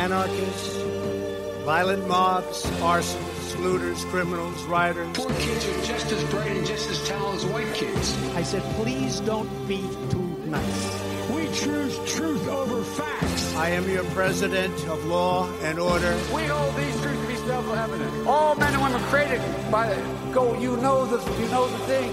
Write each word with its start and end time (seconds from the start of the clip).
anarchists, 0.00 0.76
violent 1.64 2.08
mobs, 2.08 2.64
arsonists, 2.80 3.58
looters, 3.60 4.02
criminals, 4.06 4.62
rioters. 4.64 5.06
Poor 5.12 5.28
kids 5.34 5.68
are 5.68 5.82
just 5.84 6.10
as 6.10 6.24
bright 6.30 6.52
and 6.52 6.66
just 6.66 6.88
as 6.88 7.06
talented 7.06 7.44
as 7.44 7.52
white 7.52 7.74
kids. 7.74 8.16
I 8.34 8.42
said, 8.42 8.62
please 8.76 9.20
don't 9.20 9.50
be 9.68 9.82
too 10.08 10.28
nice. 10.46 11.28
We 11.28 11.44
choose 11.52 11.98
truth 12.14 12.48
over 12.48 12.82
facts. 12.82 13.54
I 13.56 13.68
am 13.70 13.86
your 13.90 14.04
president 14.16 14.74
of 14.88 15.04
law 15.04 15.52
and 15.60 15.78
order. 15.78 16.14
We 16.34 16.44
hold 16.44 16.74
these 16.76 16.98
truths 17.02 17.20
to 17.20 17.28
be 17.28 17.36
self-evident. 17.36 18.26
All 18.26 18.54
men 18.54 18.72
and 18.72 18.82
women 18.82 19.02
created 19.10 19.42
by 19.70 19.92
the, 19.92 20.00
go. 20.32 20.58
You 20.58 20.78
know 20.78 21.04
the 21.04 21.18
you 21.42 21.48
know 21.48 21.68
the 21.68 21.78
thing. 21.90 22.08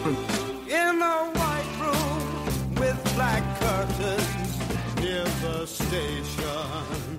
In 0.67 1.01
a 1.01 1.17
white 1.39 1.71
room 1.83 2.75
with 2.75 2.99
black 3.15 3.43
curtains 3.61 4.99
near 4.99 5.23
the 5.23 5.65
station. 5.65 7.16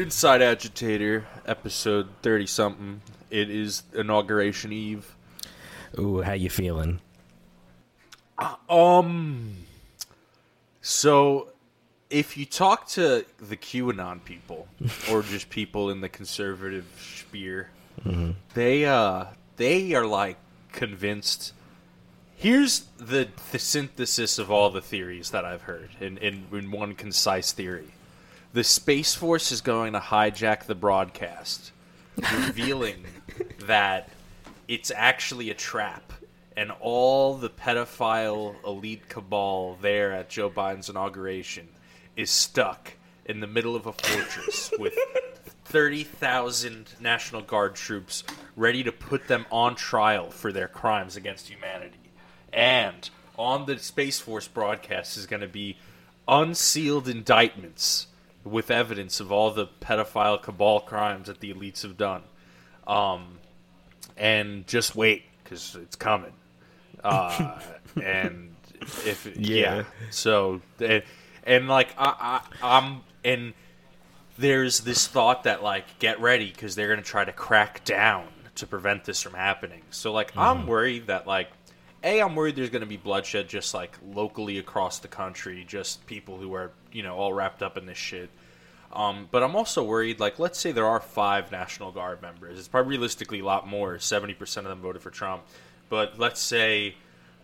Inside 0.00 0.40
Agitator, 0.40 1.26
episode 1.44 2.08
30 2.22 2.46
something. 2.46 3.02
It 3.28 3.50
is 3.50 3.82
inauguration 3.94 4.72
eve. 4.72 5.14
Ooh, 5.98 6.22
how 6.22 6.32
you 6.32 6.48
feeling? 6.48 7.00
Um 8.70 9.56
so 10.80 11.48
if 12.08 12.38
you 12.38 12.46
talk 12.46 12.88
to 12.88 13.26
the 13.38 13.58
QAnon 13.58 14.24
people 14.24 14.68
or 15.10 15.20
just 15.20 15.50
people 15.50 15.90
in 15.90 16.00
the 16.00 16.08
conservative 16.08 16.86
sphere, 16.98 17.68
they 18.54 18.86
uh 18.86 19.26
they 19.56 19.92
are 19.92 20.06
like 20.06 20.38
convinced 20.72 21.52
Here's 22.36 22.86
the 22.96 23.28
the 23.52 23.58
synthesis 23.58 24.38
of 24.38 24.50
all 24.50 24.70
the 24.70 24.80
theories 24.80 25.30
that 25.32 25.44
I've 25.44 25.62
heard 25.62 25.90
in, 26.00 26.16
in, 26.16 26.46
in 26.52 26.70
one 26.70 26.94
concise 26.94 27.52
theory. 27.52 27.92
The 28.52 28.64
Space 28.64 29.14
Force 29.14 29.52
is 29.52 29.60
going 29.60 29.92
to 29.92 30.00
hijack 30.00 30.64
the 30.64 30.74
broadcast, 30.74 31.70
revealing 32.16 33.04
that 33.60 34.08
it's 34.66 34.90
actually 34.90 35.50
a 35.50 35.54
trap, 35.54 36.12
and 36.56 36.72
all 36.80 37.36
the 37.36 37.48
pedophile 37.48 38.56
elite 38.66 39.08
cabal 39.08 39.78
there 39.80 40.10
at 40.10 40.30
Joe 40.30 40.50
Biden's 40.50 40.88
inauguration 40.88 41.68
is 42.16 42.28
stuck 42.28 42.94
in 43.24 43.38
the 43.38 43.46
middle 43.46 43.76
of 43.76 43.86
a 43.86 43.92
fortress 43.92 44.72
with 44.80 44.98
30,000 45.66 46.96
National 46.98 47.42
Guard 47.42 47.76
troops 47.76 48.24
ready 48.56 48.82
to 48.82 48.90
put 48.90 49.28
them 49.28 49.46
on 49.52 49.76
trial 49.76 50.28
for 50.28 50.52
their 50.52 50.66
crimes 50.66 51.14
against 51.14 51.48
humanity. 51.48 52.10
And 52.52 53.08
on 53.38 53.66
the 53.66 53.78
Space 53.78 54.18
Force 54.18 54.48
broadcast 54.48 55.16
is 55.16 55.26
going 55.26 55.42
to 55.42 55.48
be 55.48 55.76
unsealed 56.26 57.06
indictments 57.06 58.08
with 58.44 58.70
evidence 58.70 59.20
of 59.20 59.30
all 59.30 59.50
the 59.50 59.66
pedophile 59.80 60.40
cabal 60.40 60.80
crimes 60.80 61.26
that 61.26 61.40
the 61.40 61.52
elites 61.52 61.82
have 61.82 61.96
done. 61.96 62.22
Um, 62.86 63.38
and 64.16 64.66
just 64.66 64.96
wait 64.96 65.24
because 65.42 65.76
it's 65.80 65.96
coming. 65.96 66.32
Uh, 67.02 67.58
and 68.02 68.54
if 69.04 69.30
yeah. 69.36 69.76
Yeah. 69.76 69.82
so 70.10 70.60
and, 70.78 71.02
and 71.44 71.68
like 71.68 71.94
I, 71.98 72.40
I 72.62 72.78
I'm 72.78 73.00
and 73.24 73.54
there's 74.38 74.80
this 74.80 75.06
thought 75.06 75.44
that 75.44 75.62
like 75.62 75.98
get 75.98 76.20
ready 76.20 76.50
because 76.50 76.74
they're 76.74 76.88
gonna 76.88 77.02
try 77.02 77.24
to 77.24 77.32
crack 77.32 77.84
down 77.84 78.26
to 78.56 78.66
prevent 78.66 79.04
this 79.04 79.22
from 79.22 79.34
happening. 79.34 79.82
So 79.90 80.12
like 80.12 80.36
I'm 80.36 80.66
worried 80.66 81.06
that 81.08 81.26
like 81.26 81.48
a 82.02 82.20
I'm 82.20 82.34
worried 82.34 82.56
there's 82.56 82.70
gonna 82.70 82.86
be 82.86 82.96
bloodshed 82.96 83.48
just 83.48 83.74
like 83.74 83.96
locally 84.14 84.58
across 84.58 84.98
the 84.98 85.08
country, 85.08 85.64
just 85.66 86.06
people 86.06 86.38
who 86.38 86.54
are 86.54 86.70
you 86.92 87.02
know 87.02 87.16
all 87.16 87.32
wrapped 87.32 87.62
up 87.62 87.76
in 87.76 87.86
this 87.86 87.98
shit. 87.98 88.30
Um, 88.92 89.28
but 89.30 89.42
I'm 89.42 89.54
also 89.54 89.84
worried, 89.84 90.18
like, 90.18 90.38
let's 90.38 90.58
say 90.58 90.72
there 90.72 90.86
are 90.86 90.98
five 90.98 91.52
National 91.52 91.92
Guard 91.92 92.22
members. 92.22 92.58
It's 92.58 92.66
probably 92.66 92.90
realistically 92.90 93.38
a 93.38 93.44
lot 93.44 93.68
more. 93.68 93.96
70% 93.96 94.56
of 94.56 94.64
them 94.64 94.80
voted 94.80 95.00
for 95.00 95.10
Trump. 95.10 95.44
But 95.88 96.18
let's 96.18 96.40
say 96.40 96.96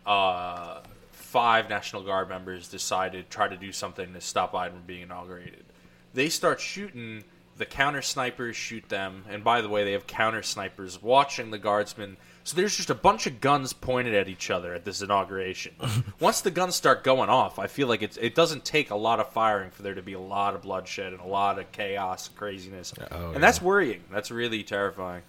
uh, 0.04 0.80
five 1.12 1.69
National 1.69 2.03
Guard 2.03 2.28
members 2.28 2.69
decided 2.69 3.30
try 3.30 3.48
to 3.48 3.56
do 3.56 3.70
something 3.70 4.12
to 4.12 4.20
stop 4.20 4.53
Biden 4.53 4.72
from 4.72 4.82
being 4.86 5.03
inaugurated. 5.03 5.64
They 6.14 6.28
start 6.28 6.60
shooting. 6.60 7.25
The 7.59 7.66
counter 7.66 8.03
snipers 8.03 8.54
shoot 8.54 8.88
them, 8.88 9.25
and 9.30 9.42
by 9.42 9.62
the 9.62 9.69
way, 9.69 9.82
they 9.84 9.92
have 9.92 10.06
counter 10.06 10.42
snipers 10.42 11.03
watching 11.03 11.50
the 11.50 11.59
guardsmen. 11.59 12.16
So 12.46 12.54
there's 12.56 12.76
just 12.76 12.90
a 12.90 12.94
bunch 12.94 13.26
of 13.26 13.40
guns 13.40 13.72
pointed 13.72 14.14
at 14.14 14.28
each 14.28 14.50
other 14.52 14.72
at 14.72 14.84
this 14.84 15.02
inauguration. 15.02 15.74
Once 16.20 16.42
the 16.42 16.52
guns 16.52 16.76
start 16.76 17.02
going 17.02 17.28
off, 17.28 17.58
I 17.58 17.66
feel 17.66 17.88
like 17.88 18.02
it's, 18.02 18.16
it 18.18 18.36
doesn't 18.36 18.64
take 18.64 18.90
a 18.90 18.94
lot 18.94 19.18
of 19.18 19.30
firing 19.32 19.72
for 19.72 19.82
there 19.82 19.94
to 19.96 20.02
be 20.02 20.12
a 20.12 20.20
lot 20.20 20.54
of 20.54 20.62
bloodshed 20.62 21.12
and 21.12 21.20
a 21.20 21.26
lot 21.26 21.58
of 21.58 21.72
chaos 21.72 22.28
and 22.28 22.36
craziness, 22.36 22.94
Oh, 23.10 23.32
and 23.32 23.42
that's 23.42 23.60
worrying. 23.60 24.04
That's 24.12 24.30
really 24.30 24.62
terrifying. 24.62 25.22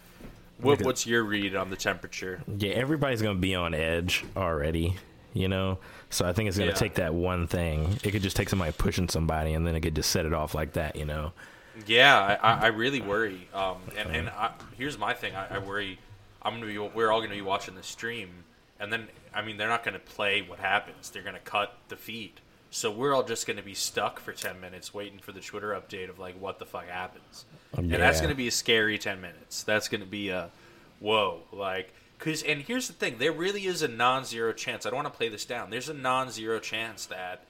What, 0.60 0.84
what's 0.84 1.08
your 1.08 1.24
read 1.24 1.56
on 1.56 1.72
the 1.72 1.76
temperature? 1.76 2.40
Yeah, 2.56 2.74
everybody's 2.74 3.24
gonna 3.24 3.40
be 3.40 3.56
on 3.56 3.74
edge 3.74 4.24
already, 4.36 4.96
you 5.34 5.48
know. 5.48 5.80
So 6.12 6.24
I 6.24 6.34
think 6.34 6.50
it's 6.50 6.58
gonna 6.60 6.70
Yeah. 6.70 6.76
take 6.76 6.94
that 6.96 7.16
one 7.16 7.48
thing. 7.48 7.98
It 8.04 8.12
could 8.12 8.22
just 8.22 8.36
take 8.38 8.48
somebody 8.48 8.74
pushing 8.74 9.10
somebody, 9.10 9.54
and 9.54 9.66
then 9.66 9.74
it 9.76 9.82
could 9.82 9.96
just 9.96 10.12
set 10.12 10.28
it 10.28 10.34
off 10.34 10.54
like 10.54 10.74
that, 10.74 10.96
you 10.96 11.06
know. 11.06 11.32
Yeah, 11.88 12.38
I, 12.44 12.54
I- 12.54 12.60
I 12.66 12.68
really 12.68 13.02
worry. 13.02 13.48
Um, 13.56 13.78
and 13.98 14.16
and 14.16 14.30
I, 14.30 14.52
here's 14.78 15.00
my 15.00 15.16
thing: 15.16 15.36
I, 15.36 15.56
I 15.56 15.58
worry. 15.58 15.98
I'm 16.48 16.62
gonna 16.62 16.68
be. 16.68 16.78
We're 16.78 17.12
all 17.12 17.20
gonna 17.20 17.34
be 17.34 17.42
watching 17.42 17.76
the 17.76 17.84
stream, 17.84 18.30
and 18.80 18.92
then 18.92 19.10
I 19.34 19.42
mean, 19.42 19.58
they're 19.58 19.68
not 19.68 19.84
gonna 19.84 20.00
play 20.00 20.42
what 20.42 20.60
happens. 20.60 21.10
They're 21.10 21.22
gonna 21.24 21.40
cut 21.40 21.78
the 21.90 21.98
feed. 21.98 22.40
So 22.70 22.90
we're 22.90 23.14
all 23.14 23.24
just 23.24 23.46
gonna 23.46 23.62
be 23.62 23.74
stuck 23.74 24.20
for 24.22 24.32
ten 24.32 24.62
minutes 24.62 24.94
waiting 24.94 25.20
for 25.20 25.34
the 25.34 25.42
Twitter 25.42 25.70
update 25.72 26.10
of 26.10 26.20
like 26.20 26.40
what 26.40 26.58
the 26.60 26.66
fuck 26.66 26.88
happens, 26.88 27.44
and 27.76 27.92
that's 27.92 28.22
gonna 28.22 28.34
be 28.34 28.48
a 28.48 28.52
scary 28.52 28.98
ten 28.98 29.20
minutes. 29.20 29.64
That's 29.64 29.90
gonna 29.90 30.06
be 30.06 30.30
a 30.30 30.50
whoa, 31.00 31.42
like. 31.52 31.94
Cause, 32.20 32.42
and 32.42 32.62
here's 32.64 32.88
the 32.88 32.94
thing: 32.94 33.18
there 33.20 33.32
really 33.32 33.68
is 33.68 33.84
a 33.84 33.88
non-zero 33.88 34.52
chance. 34.54 34.88
I 34.88 34.90
don't 34.90 35.04
want 35.04 35.14
to 35.14 35.16
play 35.16 35.30
this 35.30 35.46
down. 35.46 35.70
There's 35.70 35.90
a 35.90 35.94
non-zero 35.94 36.60
chance 36.60 37.06
that 37.08 37.44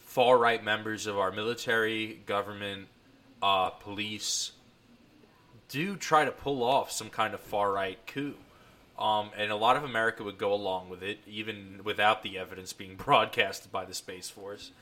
far-right 0.00 0.62
members 0.62 1.06
of 1.06 1.16
our 1.16 1.32
military, 1.32 2.20
government, 2.26 2.88
uh, 3.40 3.70
police 3.70 4.52
do 5.70 5.96
try 5.96 6.24
to 6.24 6.30
pull 6.30 6.62
off 6.62 6.90
some 6.90 7.08
kind 7.08 7.32
of 7.32 7.40
far 7.40 7.72
right 7.72 7.98
coup. 8.06 8.34
Um, 8.98 9.30
and 9.34 9.50
a 9.50 9.56
lot 9.56 9.76
of 9.76 9.84
America 9.84 10.22
would 10.22 10.36
go 10.36 10.52
along 10.52 10.90
with 10.90 11.02
it, 11.02 11.20
even 11.26 11.80
without 11.82 12.22
the 12.22 12.38
evidence 12.38 12.74
being 12.74 12.96
broadcasted 13.04 13.72
by 13.72 13.86
the 13.86 13.94
Space 13.94 14.28
Force. 14.28 14.72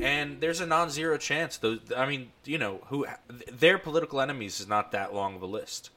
And 0.00 0.40
there's 0.40 0.60
a 0.60 0.66
non-zero 0.66 1.16
chance. 1.18 1.56
Those, 1.56 1.78
I 1.96 2.06
mean, 2.06 2.32
you 2.44 2.58
know, 2.58 2.80
who 2.86 3.06
their 3.50 3.78
political 3.78 4.20
enemies 4.20 4.60
is 4.60 4.68
not 4.68 4.92
that 4.92 5.14
long 5.14 5.36
of 5.36 5.42
a 5.42 5.46
list. 5.46 5.90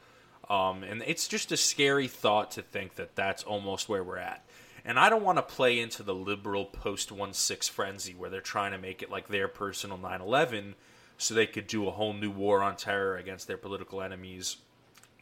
Um, 0.49 0.83
and 0.83 1.03
it's 1.05 1.27
just 1.27 1.51
a 1.51 1.57
scary 1.57 2.07
thought 2.07 2.51
to 2.51 2.61
think 2.61 2.95
that 2.95 3.15
that's 3.15 3.43
almost 3.43 3.89
where 3.89 4.03
we're 4.03 4.17
at. 4.17 4.43
And 4.85 4.99
I 4.99 5.09
don't 5.09 5.23
want 5.23 5.37
to 5.37 5.41
play 5.41 5.79
into 5.79 6.03
the 6.03 6.15
liberal 6.15 6.65
post 6.65 7.11
1 7.11 7.33
6 7.33 7.67
frenzy 7.69 8.13
where 8.13 8.29
they're 8.29 8.41
trying 8.41 8.73
to 8.73 8.77
make 8.77 9.01
it 9.01 9.09
like 9.09 9.27
their 9.29 9.47
personal 9.47 9.97
9 9.97 10.21
11 10.21 10.75
so 11.17 11.33
they 11.33 11.47
could 11.47 11.67
do 11.67 11.87
a 11.87 11.91
whole 11.91 12.13
new 12.13 12.31
war 12.31 12.61
on 12.61 12.75
terror 12.75 13.17
against 13.17 13.47
their 13.47 13.57
political 13.57 14.01
enemies, 14.01 14.57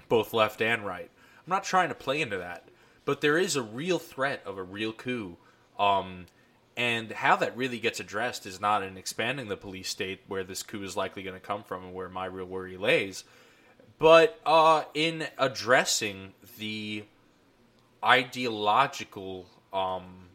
both 0.09 0.33
left 0.33 0.61
and 0.61 0.85
right. 0.85 1.09
I'm 1.37 1.49
not 1.49 1.63
trying 1.63 1.89
to 1.89 1.95
play 1.95 2.21
into 2.21 2.37
that. 2.37 2.67
But 3.05 3.21
there 3.21 3.37
is 3.37 3.55
a 3.55 3.63
real 3.63 3.99
threat 3.99 4.41
of 4.45 4.57
a 4.57 4.63
real 4.63 4.93
coup. 4.93 5.37
Um, 5.79 6.27
and 6.77 7.11
how 7.11 7.35
that 7.37 7.57
really 7.57 7.79
gets 7.79 7.99
addressed 7.99 8.45
is 8.45 8.61
not 8.61 8.83
in 8.83 8.97
expanding 8.97 9.47
the 9.47 9.57
police 9.57 9.89
state 9.89 10.21
where 10.27 10.43
this 10.43 10.63
coup 10.63 10.83
is 10.83 10.95
likely 10.95 11.23
going 11.23 11.35
to 11.35 11.45
come 11.45 11.63
from 11.63 11.83
and 11.83 11.93
where 11.93 12.09
my 12.09 12.25
real 12.25 12.45
worry 12.45 12.77
lays, 12.77 13.23
but 13.99 14.39
uh, 14.45 14.83
in 14.93 15.27
addressing 15.37 16.33
the 16.57 17.03
ideological 18.03 19.45
um, 19.73 20.29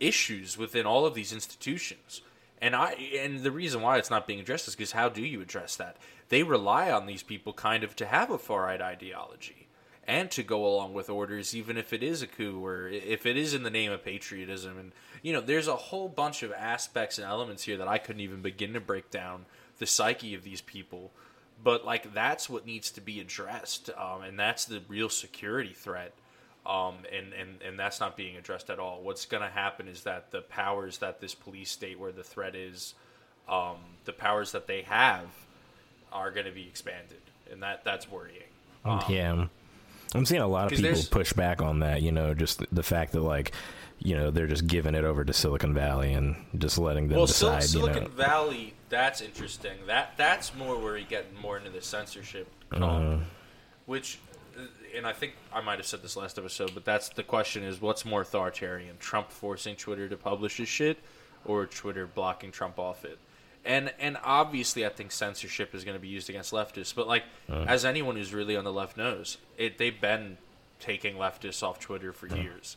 issues 0.00 0.56
within 0.58 0.86
all 0.86 1.06
of 1.06 1.14
these 1.14 1.32
institutions. 1.32 2.20
And 2.60 2.74
I 2.74 2.92
and 3.18 3.40
the 3.40 3.50
reason 3.50 3.82
why 3.82 3.98
it's 3.98 4.10
not 4.10 4.26
being 4.26 4.40
addressed 4.40 4.68
is 4.68 4.74
because 4.74 4.92
how 4.92 5.08
do 5.08 5.22
you 5.22 5.40
address 5.40 5.76
that? 5.76 5.96
They 6.28 6.42
rely 6.42 6.90
on 6.90 7.06
these 7.06 7.22
people 7.22 7.52
kind 7.52 7.84
of 7.84 7.94
to 7.96 8.06
have 8.06 8.30
a 8.30 8.38
far 8.38 8.62
right 8.62 8.80
ideology 8.80 9.68
and 10.06 10.30
to 10.30 10.42
go 10.42 10.66
along 10.66 10.92
with 10.92 11.08
orders, 11.08 11.54
even 11.54 11.76
if 11.76 11.92
it 11.92 12.02
is 12.02 12.22
a 12.22 12.26
coup 12.26 12.64
or 12.64 12.88
if 12.88 13.26
it 13.26 13.36
is 13.36 13.54
in 13.54 13.62
the 13.62 13.70
name 13.70 13.90
of 13.90 14.04
patriotism. 14.04 14.78
And 14.78 14.92
you 15.22 15.32
know, 15.32 15.40
there's 15.40 15.68
a 15.68 15.76
whole 15.76 16.08
bunch 16.08 16.42
of 16.42 16.52
aspects 16.52 17.18
and 17.18 17.26
elements 17.26 17.64
here 17.64 17.76
that 17.78 17.88
I 17.88 17.98
couldn't 17.98 18.20
even 18.20 18.42
begin 18.42 18.72
to 18.74 18.80
break 18.80 19.10
down 19.10 19.46
the 19.78 19.86
psyche 19.86 20.34
of 20.34 20.44
these 20.44 20.60
people. 20.60 21.12
But 21.62 21.84
like 21.84 22.14
that's 22.14 22.50
what 22.50 22.66
needs 22.66 22.90
to 22.92 23.00
be 23.00 23.20
addressed, 23.20 23.90
um, 23.96 24.22
and 24.22 24.38
that's 24.38 24.64
the 24.64 24.82
real 24.88 25.08
security 25.08 25.72
threat 25.72 26.12
um, 26.66 26.94
and, 27.12 27.32
and, 27.32 27.60
and 27.62 27.78
that's 27.78 28.00
not 28.00 28.16
being 28.16 28.36
addressed 28.36 28.70
at 28.70 28.78
all. 28.78 29.00
What's 29.02 29.26
going 29.26 29.42
to 29.42 29.48
happen 29.50 29.86
is 29.88 30.02
that 30.04 30.30
the 30.30 30.40
powers 30.42 30.98
that 30.98 31.20
this 31.20 31.34
police 31.34 31.70
state, 31.70 31.98
where 31.98 32.12
the 32.12 32.24
threat 32.24 32.54
is, 32.54 32.94
um, 33.48 33.76
the 34.04 34.12
powers 34.12 34.52
that 34.52 34.66
they 34.66 34.82
have, 34.82 35.26
are 36.12 36.30
going 36.30 36.46
to 36.46 36.52
be 36.52 36.62
expanded, 36.66 37.20
and 37.50 37.62
that 37.62 37.84
that's 37.84 38.10
worrying. 38.10 38.42
Um, 38.84 39.02
yeah. 39.08 39.46
I'm 40.14 40.24
seeing 40.24 40.42
a 40.42 40.46
lot 40.46 40.66
of 40.66 40.70
people 40.70 40.84
there's- 40.84 41.08
push 41.08 41.32
back 41.32 41.60
on 41.60 41.80
that. 41.80 42.00
You 42.02 42.12
know, 42.12 42.34
just 42.34 42.62
the 42.72 42.82
fact 42.84 43.12
that 43.12 43.20
like, 43.20 43.52
you 43.98 44.16
know, 44.16 44.30
they're 44.30 44.46
just 44.46 44.66
giving 44.66 44.94
it 44.94 45.04
over 45.04 45.24
to 45.24 45.32
Silicon 45.32 45.74
Valley 45.74 46.12
and 46.12 46.36
just 46.56 46.78
letting 46.78 47.08
them 47.08 47.16
Well, 47.18 47.26
Sil- 47.26 47.60
Silicon 47.60 48.04
you 48.04 48.08
know, 48.08 48.14
Valley, 48.14 48.74
that's 48.90 49.20
interesting. 49.20 49.72
That 49.86 50.12
that's 50.16 50.54
more 50.54 50.78
where 50.78 50.96
you 50.96 51.04
get 51.04 51.34
more 51.40 51.58
into 51.58 51.70
the 51.70 51.82
censorship, 51.82 52.46
um, 52.72 52.82
Uh-huh. 52.82 53.16
which, 53.86 54.18
uh, 54.32 54.33
and 54.96 55.06
I 55.06 55.12
think 55.12 55.34
I 55.52 55.60
might 55.60 55.78
have 55.78 55.86
said 55.86 56.02
this 56.02 56.16
last 56.16 56.38
episode, 56.38 56.72
but 56.74 56.84
that's 56.84 57.08
the 57.10 57.22
question: 57.22 57.62
is 57.62 57.80
what's 57.80 58.04
more 58.04 58.22
authoritarian, 58.22 58.96
Trump 58.98 59.30
forcing 59.30 59.76
Twitter 59.76 60.08
to 60.08 60.16
publish 60.16 60.56
his 60.58 60.68
shit, 60.68 60.98
or 61.44 61.66
Twitter 61.66 62.06
blocking 62.06 62.50
Trump 62.52 62.78
off 62.78 63.04
it? 63.04 63.18
And 63.64 63.92
and 63.98 64.18
obviously, 64.22 64.84
I 64.84 64.90
think 64.90 65.10
censorship 65.12 65.74
is 65.74 65.84
going 65.84 65.96
to 65.96 66.00
be 66.00 66.08
used 66.08 66.28
against 66.28 66.52
leftists. 66.52 66.94
But 66.94 67.06
like, 67.08 67.24
Uh-huh. 67.48 67.64
as 67.66 67.84
anyone 67.84 68.16
who's 68.16 68.34
really 68.34 68.56
on 68.56 68.64
the 68.64 68.72
left 68.72 68.96
knows, 68.96 69.38
it 69.56 69.78
they've 69.78 69.98
been 70.00 70.36
taking 70.80 71.16
leftists 71.16 71.62
off 71.62 71.80
Twitter 71.80 72.12
for 72.12 72.26
Uh-huh. 72.26 72.36
years. 72.36 72.76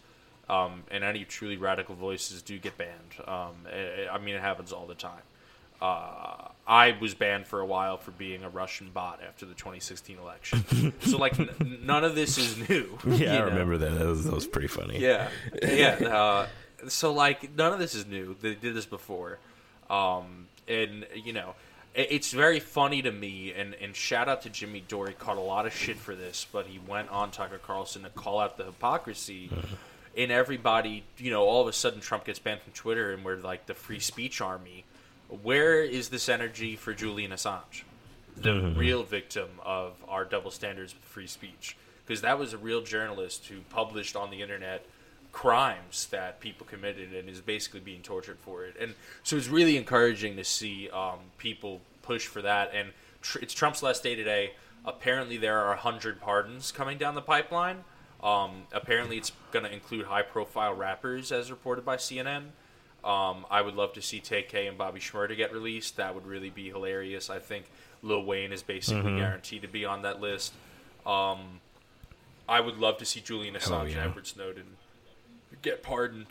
Um, 0.49 0.83
and 0.89 1.03
any 1.03 1.25
truly 1.25 1.57
radical 1.57 1.93
voices 1.93 2.41
do 2.41 2.57
get 2.57 2.77
banned. 2.77 3.15
Um, 3.27 3.65
I 3.69 4.07
I 4.13 4.17
mean, 4.17 4.33
it 4.35 4.41
happens 4.41 4.71
all 4.71 4.87
the 4.87 4.95
time. 4.95 5.23
Uh, 5.81 6.49
I 6.67 6.97
was 6.99 7.13
banned 7.13 7.47
for 7.47 7.61
a 7.61 7.65
while 7.65 7.97
for 7.97 8.11
being 8.11 8.43
a 8.43 8.49
Russian 8.49 8.89
bot 8.93 9.21
after 9.25 9.45
the 9.45 9.53
2016 9.53 10.17
election. 10.17 10.93
so, 11.01 11.17
like, 11.17 11.39
n- 11.39 11.79
none 11.83 12.03
of 12.03 12.13
this 12.15 12.37
is 12.37 12.69
new. 12.69 12.97
yeah, 13.07 13.35
I 13.35 13.39
know? 13.39 13.45
remember 13.45 13.77
that. 13.77 13.97
That 13.97 14.05
was, 14.05 14.25
that 14.25 14.33
was 14.33 14.47
pretty 14.47 14.67
funny. 14.67 14.99
Yeah, 14.99 15.29
yeah. 15.63 15.95
Uh, 16.01 16.47
so 16.87 17.13
like 17.13 17.55
none 17.55 17.73
of 17.73 17.79
this 17.79 17.95
is 17.95 18.05
new. 18.05 18.35
They 18.41 18.55
did 18.55 18.73
this 18.75 18.85
before, 18.85 19.39
um, 19.89 20.47
and 20.67 21.05
you 21.15 21.33
know, 21.33 21.55
it, 21.95 22.07
it's 22.11 22.31
very 22.31 22.59
funny 22.59 23.01
to 23.01 23.11
me. 23.11 23.53
And 23.53 23.75
and 23.75 23.95
shout 23.95 24.27
out 24.29 24.43
to 24.43 24.49
Jimmy 24.49 24.83
Dore. 24.87 25.07
He 25.07 25.13
caught 25.13 25.37
a 25.37 25.41
lot 25.41 25.65
of 25.65 25.73
shit 25.73 25.97
for 25.97 26.15
this, 26.15 26.45
but 26.51 26.67
he 26.67 26.79
went 26.87 27.09
on 27.09 27.31
Tucker 27.31 27.59
Carlson 27.59 28.03
to 28.03 28.09
call 28.09 28.39
out 28.39 28.57
the 28.57 28.65
hypocrisy. 28.65 29.49
In 30.15 30.31
everybody, 30.31 31.03
you 31.19 31.29
know, 31.29 31.43
all 31.43 31.61
of 31.61 31.67
a 31.67 31.73
sudden 31.73 31.99
Trump 31.99 32.25
gets 32.25 32.39
banned 32.39 32.61
from 32.61 32.73
Twitter, 32.73 33.13
and 33.13 33.23
we're 33.23 33.37
like 33.37 33.67
the 33.67 33.75
free 33.75 33.99
speech 33.99 34.41
army. 34.41 34.83
Where 35.29 35.83
is 35.83 36.09
this 36.09 36.29
energy 36.29 36.75
for 36.75 36.93
Julian 36.93 37.31
Assange? 37.31 37.83
the 38.41 38.73
real 38.75 39.03
victim 39.03 39.49
of 39.63 39.93
our 40.07 40.25
double 40.25 40.51
standards 40.51 40.93
with 40.93 41.03
free 41.03 41.27
speech. 41.27 41.75
Because 42.05 42.21
that 42.21 42.39
was 42.39 42.53
a 42.53 42.57
real 42.57 42.81
journalist 42.81 43.47
who 43.47 43.61
published 43.69 44.15
on 44.15 44.29
the 44.29 44.41
internet 44.41 44.85
crimes 45.31 46.07
that 46.07 46.39
people 46.39 46.65
committed 46.65 47.13
and 47.13 47.29
is 47.29 47.41
basically 47.41 47.79
being 47.79 48.01
tortured 48.01 48.39
for 48.39 48.65
it. 48.65 48.75
And 48.79 48.93
so 49.23 49.35
it's 49.35 49.49
really 49.49 49.77
encouraging 49.77 50.35
to 50.37 50.43
see 50.43 50.89
um, 50.89 51.19
people 51.37 51.81
push 52.01 52.25
for 52.25 52.41
that. 52.41 52.71
And 52.73 52.89
tr- 53.21 53.39
it's 53.39 53.53
trump's 53.53 53.83
last 53.83 54.03
day 54.03 54.15
today. 54.15 54.53
Apparently 54.85 55.37
there 55.37 55.59
are 55.59 55.69
100 55.69 56.21
pardons 56.21 56.71
coming 56.71 56.97
down 56.97 57.15
the 57.15 57.21
pipeline. 57.21 57.83
Um, 58.23 58.63
apparently 58.71 59.17
it's 59.17 59.31
going 59.51 59.65
to 59.65 59.71
include 59.71 60.05
high 60.05 60.21
profile 60.21 60.73
rappers 60.73 61.31
as 61.31 61.51
reported 61.51 61.85
by 61.85 61.97
cnn 61.97 62.45
um, 63.07 63.45
I 63.49 63.61
would 63.61 63.75
love 63.75 63.93
to 63.93 64.01
see 64.01 64.19
TK 64.19 64.67
and 64.67 64.77
Bobby 64.77 64.99
Shmurda 64.99 65.35
get 65.37 65.53
released. 65.53 65.95
That 65.97 66.13
would 66.13 66.25
really 66.27 66.49
be 66.49 66.67
hilarious. 66.69 67.29
I 67.29 67.39
think 67.39 67.65
Lil 68.03 68.23
Wayne 68.25 68.51
is 68.51 68.61
basically 68.63 69.03
Mm-hmm. 69.03 69.17
guaranteed 69.19 69.61
to 69.61 69.67
be 69.67 69.85
on 69.85 70.01
that 70.01 70.19
list. 70.19 70.53
Um, 71.05 71.61
I 72.49 72.59
would 72.59 72.77
love 72.77 72.97
to 72.97 73.05
see 73.05 73.19
Julian 73.21 73.55
Assange 73.55 73.91
yeah. 73.91 73.99
and 73.99 74.09
Edward 74.09 74.27
Snowden 74.27 74.65
get 75.61 75.81
pardoned. 75.83 76.27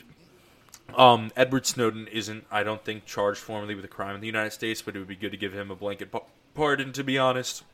Um, 0.97 1.33
Edward 1.35 1.67
Snowden 1.67 2.07
isn't, 2.09 2.45
I 2.51 2.63
don't 2.63 2.85
think, 2.85 3.07
charged 3.07 3.39
formally 3.41 3.75
with 3.75 3.85
a 3.85 3.89
crime 3.89 4.15
in 4.15 4.21
the 4.21 4.27
United 4.27 4.53
States, 4.53 4.83
but 4.83 4.95
it 4.95 4.99
would 5.01 5.09
be 5.09 5.17
good 5.17 5.33
to 5.33 5.37
give 5.37 5.53
him 5.53 5.71
a 5.71 5.75
blanket 5.77 6.13
pa- 6.13 6.21
pardon, 6.55 6.93
to 6.93 7.03
be 7.03 7.19
honest. 7.19 7.65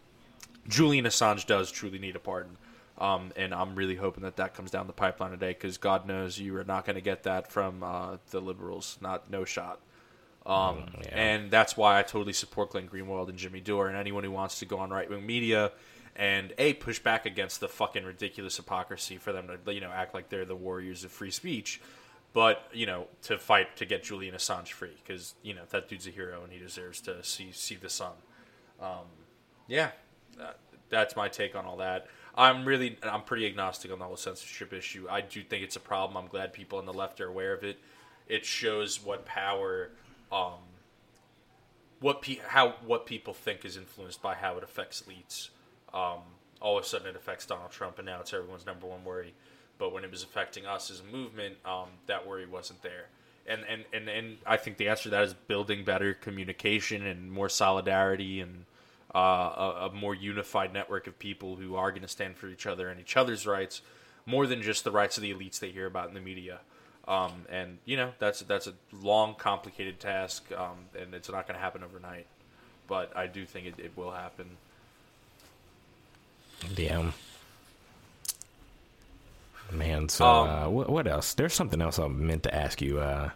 Julian 0.68 1.04
Assange 1.04 1.44
does 1.46 1.70
truly 1.70 1.98
need 1.98 2.16
a 2.16 2.20
pardon. 2.20 2.56
Um, 3.02 3.32
and 3.34 3.52
I'm 3.52 3.74
really 3.74 3.96
hoping 3.96 4.22
that 4.22 4.36
that 4.36 4.54
comes 4.54 4.70
down 4.70 4.86
the 4.86 4.92
pipeline 4.92 5.32
today 5.32 5.48
because 5.48 5.76
God 5.76 6.06
knows 6.06 6.38
you 6.38 6.56
are 6.56 6.62
not 6.62 6.84
going 6.84 6.94
to 6.94 7.02
get 7.02 7.24
that 7.24 7.50
from 7.50 7.82
uh, 7.82 8.18
the 8.30 8.40
liberals. 8.40 8.96
Not 9.00 9.28
no 9.28 9.44
shot. 9.44 9.80
Um, 10.46 10.84
yeah. 11.00 11.08
And 11.10 11.50
that's 11.50 11.76
why 11.76 11.98
I 11.98 12.02
totally 12.02 12.32
support 12.32 12.70
Glenn 12.70 12.88
Greenwald 12.88 13.28
and 13.28 13.36
Jimmy 13.36 13.60
Dore 13.60 13.88
and 13.88 13.96
anyone 13.96 14.22
who 14.22 14.30
wants 14.30 14.60
to 14.60 14.66
go 14.66 14.78
on 14.78 14.90
right 14.90 15.10
wing 15.10 15.26
media 15.26 15.72
and 16.14 16.52
a 16.58 16.74
push 16.74 17.00
back 17.00 17.26
against 17.26 17.58
the 17.60 17.68
fucking 17.68 18.04
ridiculous 18.04 18.56
hypocrisy 18.56 19.16
for 19.16 19.32
them 19.32 19.48
to 19.48 19.74
you 19.74 19.80
know 19.80 19.90
act 19.90 20.14
like 20.14 20.28
they're 20.28 20.44
the 20.44 20.54
warriors 20.54 21.02
of 21.02 21.10
free 21.10 21.30
speech, 21.30 21.80
but 22.32 22.68
you 22.72 22.86
know 22.86 23.06
to 23.22 23.38
fight 23.38 23.76
to 23.76 23.84
get 23.84 24.04
Julian 24.04 24.34
Assange 24.34 24.68
free 24.68 24.96
because 25.04 25.34
you 25.42 25.54
know 25.54 25.62
that 25.70 25.88
dude's 25.88 26.06
a 26.06 26.10
hero 26.10 26.42
and 26.44 26.52
he 26.52 26.58
deserves 26.58 27.00
to 27.02 27.22
see 27.24 27.50
see 27.52 27.74
the 27.74 27.90
sun. 27.90 28.12
Um, 28.80 29.06
yeah, 29.66 29.90
that, 30.38 30.58
that's 30.88 31.16
my 31.16 31.28
take 31.28 31.56
on 31.56 31.64
all 31.64 31.78
that. 31.78 32.06
I'm 32.34 32.64
really, 32.64 32.98
I'm 33.02 33.22
pretty 33.22 33.46
agnostic 33.46 33.92
on 33.92 33.98
the 33.98 34.04
whole 34.04 34.16
censorship 34.16 34.72
issue. 34.72 35.06
I 35.10 35.20
do 35.20 35.42
think 35.42 35.62
it's 35.62 35.76
a 35.76 35.80
problem. 35.80 36.16
I'm 36.16 36.30
glad 36.30 36.52
people 36.52 36.78
on 36.78 36.86
the 36.86 36.92
left 36.92 37.20
are 37.20 37.28
aware 37.28 37.52
of 37.52 37.62
it. 37.62 37.78
It 38.28 38.44
shows 38.44 39.04
what 39.04 39.26
power, 39.26 39.90
um, 40.30 40.60
what 42.00 42.22
pe- 42.22 42.40
how 42.46 42.76
what 42.86 43.04
people 43.04 43.34
think 43.34 43.64
is 43.64 43.76
influenced 43.76 44.22
by 44.22 44.34
how 44.34 44.56
it 44.56 44.64
affects 44.64 45.02
elites. 45.02 45.50
Um, 45.92 46.20
all 46.60 46.78
of 46.78 46.84
a 46.84 46.86
sudden, 46.86 47.08
it 47.08 47.16
affects 47.16 47.44
Donald 47.44 47.70
Trump, 47.70 47.98
and 47.98 48.06
now 48.06 48.20
it's 48.20 48.32
everyone's 48.32 48.64
number 48.64 48.86
one 48.86 49.04
worry. 49.04 49.34
But 49.78 49.92
when 49.92 50.04
it 50.04 50.10
was 50.10 50.22
affecting 50.22 50.64
us 50.64 50.90
as 50.90 51.00
a 51.00 51.04
movement, 51.04 51.56
um, 51.64 51.88
that 52.06 52.26
worry 52.26 52.46
wasn't 52.46 52.82
there. 52.82 53.08
And, 53.46 53.62
and, 53.68 53.84
and, 53.92 54.08
and 54.08 54.38
I 54.46 54.56
think 54.56 54.76
the 54.76 54.88
answer 54.88 55.04
to 55.04 55.08
that 55.10 55.24
is 55.24 55.34
building 55.34 55.84
better 55.84 56.14
communication 56.14 57.04
and 57.04 57.32
more 57.32 57.48
solidarity 57.48 58.40
and 58.40 58.64
uh, 59.14 59.18
a, 59.18 59.88
a 59.90 59.94
more 59.94 60.14
unified 60.14 60.72
network 60.72 61.06
of 61.06 61.18
people 61.18 61.56
who 61.56 61.76
are 61.76 61.90
going 61.90 62.02
to 62.02 62.08
stand 62.08 62.36
for 62.36 62.48
each 62.48 62.66
other 62.66 62.88
and 62.88 63.00
each 63.00 63.16
other's 63.16 63.46
rights, 63.46 63.82
more 64.26 64.46
than 64.46 64.62
just 64.62 64.84
the 64.84 64.90
rights 64.90 65.16
of 65.16 65.22
the 65.22 65.32
elites 65.34 65.58
they 65.58 65.70
hear 65.70 65.86
about 65.86 66.08
in 66.08 66.14
the 66.14 66.20
media. 66.20 66.60
Um, 67.08 67.32
and 67.50 67.78
you 67.84 67.96
know 67.96 68.12
that's 68.18 68.40
that's 68.40 68.68
a 68.68 68.74
long, 68.92 69.34
complicated 69.34 69.98
task, 69.98 70.50
um, 70.52 70.86
and 70.98 71.14
it's 71.14 71.28
not 71.28 71.46
going 71.48 71.56
to 71.56 71.62
happen 71.62 71.82
overnight. 71.82 72.26
But 72.86 73.16
I 73.16 73.26
do 73.26 73.44
think 73.44 73.66
it, 73.66 73.74
it 73.78 73.92
will 73.96 74.12
happen. 74.12 74.46
Damn. 76.74 77.12
Man, 79.72 80.08
so 80.08 80.26
Um, 80.26 80.48
uh, 80.48 80.68
what, 80.68 80.90
what 80.90 81.06
else? 81.06 81.34
There's 81.34 81.54
something 81.54 81.80
else 81.80 81.98
I 81.98 82.06
meant 82.06 82.42
to 82.44 82.54
ask 82.54 82.80
you. 82.82 83.00
Uh, 83.00 83.30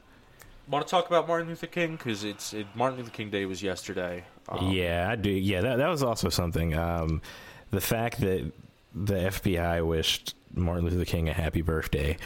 Want 0.68 0.86
to 0.86 0.90
talk 0.90 1.06
about 1.06 1.26
Martin 1.28 1.48
Luther 1.48 1.66
King 1.68 1.96
because 1.96 2.24
it's 2.24 2.52
it, 2.52 2.66
Martin 2.74 2.98
Luther 2.98 3.10
King 3.10 3.30
Day 3.30 3.46
was 3.46 3.62
yesterday. 3.62 4.24
Um, 4.48 4.70
yeah, 4.72 5.08
I 5.10 5.16
do. 5.16 5.30
Yeah, 5.30 5.60
that 5.62 5.76
that 5.78 5.88
was 5.88 6.02
also 6.02 6.28
something. 6.28 6.74
Um, 6.74 7.20
the 7.70 7.80
fact 7.80 8.20
that 8.20 8.52
the 8.94 9.14
FBI 9.14 9.84
wished 9.86 10.34
Martin 10.54 10.84
Luther 10.84 11.04
King 11.04 11.28
a 11.28 11.32
happy 11.32 11.62
birthday 11.62 12.16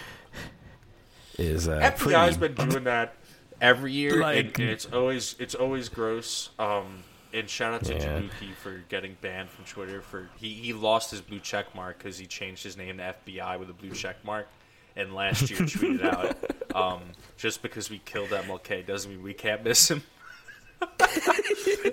is 1.39 1.69
uh, 1.69 1.79
FBI's 1.81 2.37
pretty- 2.37 2.55
been 2.55 2.69
doing 2.69 2.85
that 2.85 3.15
every 3.61 3.93
year, 3.93 4.21
Like- 4.21 4.59
and, 4.59 4.69
it's 4.69 4.87
always 4.87 5.35
it's 5.39 5.55
always 5.55 5.89
gross. 5.89 6.51
Um, 6.59 7.03
and 7.33 7.49
shout 7.49 7.73
out 7.75 7.85
to 7.85 7.95
Yeah. 7.95 8.21
Jabuki 8.21 8.53
for 8.61 8.83
getting 8.89 9.17
banned 9.21 9.49
from 9.51 9.65
Twitter 9.65 10.03
for 10.03 10.29
he, 10.37 10.49
he 10.53 10.73
lost 10.73 11.13
his 11.13 11.21
blue 11.21 11.39
check 11.39 11.73
mark 11.77 11.99
because 11.99 12.19
he 12.19 12.27
changed 12.27 12.65
his 12.65 12.77
name 12.77 12.97
to 12.99 13.15
FBI 13.27 13.59
with 13.59 13.71
a 13.71 13.73
blue 13.73 13.93
check 13.93 14.17
mark, 14.25 14.49
and 14.97 15.15
last 15.15 15.49
year 15.49 15.61
tweeted 15.61 16.05
out, 16.05 16.37
um, 16.75 17.03
just 17.37 17.63
because 17.63 17.89
we 17.89 17.99
killed 18.05 18.31
MLK 18.31 18.85
doesn't 18.85 19.11
mean 19.11 19.23
we 19.23 19.33
can't 19.35 19.63
miss 19.65 19.89
him. 19.91 20.03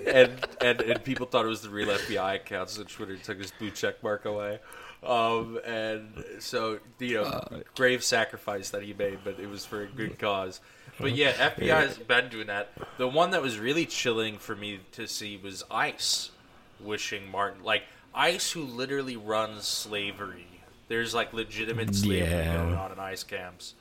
And, 0.06 0.32
and 0.60 0.80
and 0.80 1.04
people 1.04 1.26
thought 1.26 1.44
it 1.44 1.48
was 1.48 1.62
the 1.62 1.70
real 1.70 1.88
FBI 1.88 2.36
account, 2.36 2.70
so 2.70 2.84
Twitter 2.84 3.16
took 3.16 3.38
his 3.38 3.50
blue 3.52 3.70
check 3.70 4.02
mark 4.02 4.24
away. 4.24 4.58
Um, 5.02 5.60
and 5.64 6.24
so 6.40 6.78
you 6.98 7.14
know, 7.22 7.62
grave 7.76 8.02
sacrifice 8.02 8.70
that 8.70 8.82
he 8.82 8.92
made, 8.94 9.20
but 9.24 9.38
it 9.38 9.48
was 9.48 9.64
for 9.64 9.82
a 9.82 9.86
good 9.86 10.18
cause. 10.18 10.60
But 11.00 11.14
yeah, 11.14 11.32
FBI 11.50 11.86
has 11.86 11.98
been 11.98 12.28
doing 12.28 12.48
that. 12.48 12.70
The 12.98 13.06
one 13.08 13.30
that 13.30 13.42
was 13.42 13.58
really 13.58 13.86
chilling 13.86 14.38
for 14.38 14.56
me 14.56 14.80
to 14.92 15.06
see 15.06 15.36
was 15.36 15.64
ICE 15.70 16.30
wishing 16.80 17.30
Martin 17.30 17.62
like 17.62 17.82
ICE, 18.14 18.50
who 18.52 18.62
literally 18.64 19.16
runs 19.16 19.64
slavery. 19.66 20.46
There's 20.88 21.14
like 21.14 21.32
legitimate 21.32 21.94
slavery 21.94 22.30
Yeah. 22.30 22.56
going 22.56 22.74
on 22.74 22.92
in 22.92 22.98
ICE 22.98 23.22
camps, 23.24 23.74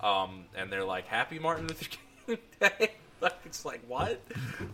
um, 0.00 0.46
and 0.56 0.72
they're 0.72 0.84
like, 0.84 1.06
"Happy 1.06 1.38
Martin 1.38 1.68
Luther 1.68 1.86
King 2.26 2.38
Day." 2.60 2.92
Like 3.24 3.34
it's 3.44 3.64
like 3.64 3.80
what? 3.88 4.20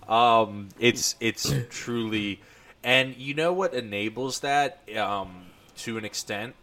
Um, 0.08 0.68
it's 0.78 1.16
it's 1.20 1.52
truly, 1.70 2.40
and 2.84 3.16
you 3.16 3.34
know 3.34 3.52
what 3.52 3.72
enables 3.72 4.40
that 4.40 4.80
um, 4.96 5.46
to 5.78 5.96
an 5.96 6.04
extent 6.04 6.54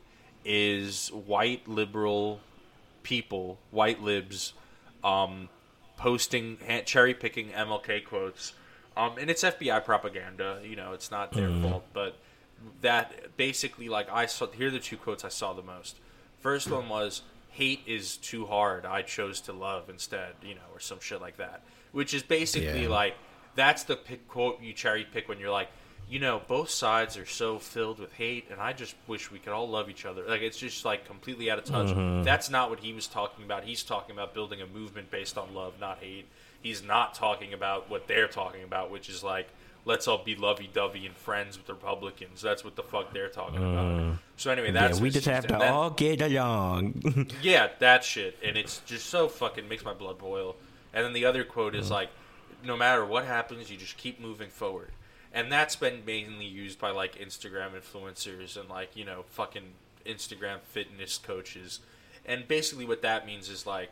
is 0.45 1.09
white 1.09 1.67
liberal 1.67 2.39
people, 3.03 3.57
white 3.71 4.01
libs, 4.01 4.53
um, 5.03 5.49
posting 5.97 6.57
cherry 6.85 7.13
picking 7.13 7.49
MLK 7.49 8.05
quotes, 8.05 8.53
um, 8.95 9.17
and 9.19 9.29
it's 9.29 9.43
FBI 9.43 9.83
propaganda. 9.83 10.59
You 10.63 10.75
know, 10.75 10.93
it's 10.93 11.09
not 11.09 11.31
their 11.31 11.49
fault, 11.49 11.85
but 11.93 12.17
that 12.81 13.37
basically, 13.37 13.89
like 13.89 14.11
I 14.11 14.25
saw. 14.25 14.47
Here 14.47 14.67
are 14.67 14.71
the 14.71 14.79
two 14.79 14.97
quotes 14.97 15.25
I 15.25 15.29
saw 15.29 15.53
the 15.53 15.63
most. 15.63 15.97
First 16.39 16.69
one 16.69 16.87
was 16.87 17.23
hate 17.57 17.81
is 17.87 18.17
too 18.17 18.45
hard. 18.45 18.85
I 18.85 19.01
chose 19.01 19.41
to 19.41 19.53
love 19.53 19.89
instead, 19.89 20.33
you 20.43 20.53
know, 20.53 20.61
or 20.73 20.79
some 20.79 20.99
shit 20.99 21.19
like 21.19 21.37
that. 21.37 21.63
Which 21.97 22.13
is 22.13 22.21
basically 22.21 22.83
Yeah. 22.83 22.89
like 22.89 23.15
that's 23.55 23.81
the 23.83 23.95
pick 23.95 24.27
quote 24.27 24.61
you 24.61 24.71
cherry 24.71 25.03
pick 25.11 25.27
when 25.27 25.39
you're 25.39 25.49
like, 25.51 25.69
you 26.07 26.19
know, 26.19 26.39
both 26.47 26.69
sides 26.69 27.17
are 27.17 27.25
so 27.25 27.57
filled 27.57 27.97
with 27.97 28.13
hate, 28.13 28.45
and 28.51 28.61
I 28.61 28.71
just 28.71 28.95
wish 29.07 29.31
we 29.31 29.39
could 29.39 29.51
all 29.51 29.67
love 29.67 29.89
each 29.89 30.05
other. 30.05 30.23
Like 30.27 30.41
it's 30.41 30.59
just 30.59 30.85
like 30.85 31.07
completely 31.07 31.49
out 31.49 31.57
of 31.57 31.65
touch. 31.65 31.87
Mm-hmm. 31.87 32.21
That's 32.21 32.51
not 32.51 32.69
what 32.69 32.81
he 32.81 32.93
was 32.93 33.07
talking 33.07 33.43
about. 33.45 33.63
He's 33.63 33.81
talking 33.81 34.13
about 34.15 34.35
building 34.35 34.61
a 34.61 34.67
movement 34.67 35.09
based 35.09 35.39
on 35.39 35.55
love, 35.55 35.73
not 35.79 35.97
hate. 35.99 36.27
He's 36.61 36.83
not 36.83 37.15
talking 37.15 37.51
about 37.51 37.89
what 37.89 38.07
they're 38.07 38.27
talking 38.27 38.61
about, 38.63 38.91
which 38.91 39.09
is 39.09 39.23
like 39.23 39.47
let's 39.83 40.07
all 40.07 40.23
be 40.23 40.35
lovey-dovey 40.35 41.03
and 41.05 41.15
friends 41.15 41.57
with 41.57 41.67
Republicans. 41.67 42.41
That's 42.41 42.63
what 42.63 42.75
the 42.75 42.83
fuck 42.83 43.11
they're 43.11 43.29
talking 43.29 43.57
about. 43.57 43.85
Mm. 43.85 44.19
So 44.35 44.51
anyway, 44.51 44.69
that's 44.69 44.97
yeah, 44.97 45.03
we 45.03 45.09
just 45.09 45.25
have 45.25 45.47
to. 45.47 45.55
Then- 45.55 45.73
all 45.73 45.89
get 45.89 46.21
along. 46.21 47.31
yeah, 47.41 47.69
that 47.79 48.03
shit, 48.03 48.37
and 48.43 48.55
it's 48.55 48.81
just 48.85 49.07
so 49.07 49.27
fucking 49.27 49.67
makes 49.67 49.83
my 49.83 49.93
blood 49.93 50.19
boil. 50.19 50.57
And 50.97 51.05
then 51.05 51.13
the 51.13 51.25
other 51.25 51.43
quote 51.43 51.75
is 51.75 51.85
mm-hmm. 51.85 51.93
like, 51.93 52.09
"No 52.65 52.75
matter 52.75 53.05
what 53.05 53.23
happens, 53.23 53.69
you 53.69 53.77
just 53.77 53.97
keep 53.97 54.19
moving 54.19 54.49
forward." 54.49 54.89
And 55.31 55.51
that's 55.51 55.75
been 55.75 56.03
mainly 56.03 56.47
used 56.47 56.79
by 56.79 56.89
like 56.89 57.19
Instagram 57.19 57.73
influencers 57.79 58.59
and 58.59 58.67
like 58.67 58.95
you 58.95 59.05
know 59.05 59.25
fucking 59.29 59.73
Instagram 60.07 60.61
fitness 60.61 61.19
coaches. 61.19 61.81
And 62.25 62.47
basically, 62.47 62.85
what 62.85 63.03
that 63.03 63.27
means 63.27 63.47
is 63.47 63.67
like, 63.67 63.91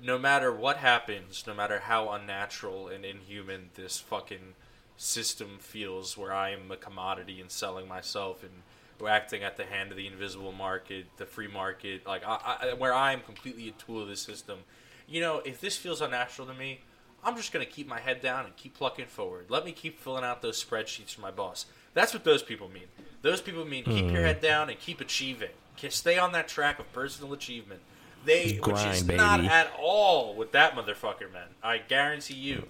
no 0.00 0.16
matter 0.16 0.52
what 0.52 0.76
happens, 0.76 1.42
no 1.44 1.54
matter 1.54 1.80
how 1.80 2.10
unnatural 2.10 2.86
and 2.86 3.04
inhuman 3.04 3.70
this 3.74 3.98
fucking 3.98 4.54
system 4.96 5.58
feels, 5.58 6.16
where 6.16 6.32
I 6.32 6.50
am 6.50 6.70
a 6.70 6.76
commodity 6.76 7.40
and 7.40 7.50
selling 7.50 7.88
myself 7.88 8.44
and 8.44 8.62
we're 9.00 9.08
acting 9.08 9.42
at 9.42 9.56
the 9.56 9.64
hand 9.64 9.90
of 9.90 9.96
the 9.96 10.06
invisible 10.06 10.52
market, 10.52 11.06
the 11.16 11.26
free 11.26 11.48
market, 11.48 12.06
like 12.06 12.22
I, 12.24 12.58
I, 12.62 12.74
where 12.74 12.94
I 12.94 13.12
am 13.12 13.22
completely 13.22 13.68
a 13.68 13.72
tool 13.72 14.02
of 14.02 14.08
the 14.08 14.16
system. 14.16 14.60
You 15.08 15.20
know, 15.20 15.38
if 15.44 15.60
this 15.60 15.76
feels 15.76 16.00
unnatural 16.00 16.48
to 16.48 16.54
me, 16.54 16.80
I'm 17.24 17.36
just 17.36 17.52
gonna 17.52 17.64
keep 17.66 17.86
my 17.88 18.00
head 18.00 18.20
down 18.20 18.44
and 18.44 18.56
keep 18.56 18.74
plucking 18.74 19.06
forward. 19.06 19.46
Let 19.48 19.64
me 19.64 19.72
keep 19.72 19.98
filling 20.00 20.24
out 20.24 20.42
those 20.42 20.62
spreadsheets 20.62 21.14
for 21.14 21.20
my 21.20 21.30
boss. 21.30 21.66
That's 21.94 22.12
what 22.12 22.24
those 22.24 22.42
people 22.42 22.68
mean. 22.68 22.84
Those 23.22 23.40
people 23.40 23.64
mean 23.64 23.84
keep 23.84 24.10
your 24.10 24.22
head 24.22 24.40
down 24.40 24.68
and 24.70 24.78
keep 24.78 25.00
achieving. 25.00 25.48
Stay 25.88 26.18
on 26.18 26.32
that 26.32 26.48
track 26.48 26.78
of 26.78 26.92
personal 26.92 27.32
achievement. 27.32 27.80
They, 28.24 28.58
which 28.62 28.76
is 28.84 29.02
Grind, 29.04 29.16
not 29.16 29.40
at 29.44 29.72
all 29.78 30.34
with 30.34 30.52
that 30.52 30.74
motherfucker, 30.74 31.32
man. 31.32 31.46
I 31.62 31.78
guarantee 31.78 32.34
you. 32.34 32.64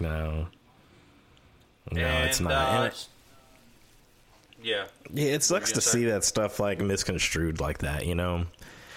no. 0.00 0.48
No, 1.92 2.06
it's 2.24 2.40
not. 2.40 2.52
uh, 2.52 2.82
And 2.82 2.92
it- 2.92 3.06
yeah, 4.62 4.86
yeah, 5.12 5.24
it 5.34 5.42
sucks 5.44 5.70
to 5.72 5.80
see 5.80 6.06
that 6.06 6.24
stuff 6.24 6.58
like 6.58 6.80
misconstrued 6.80 7.60
like 7.60 7.78
that, 7.78 8.06
you 8.06 8.14
know? 8.14 8.46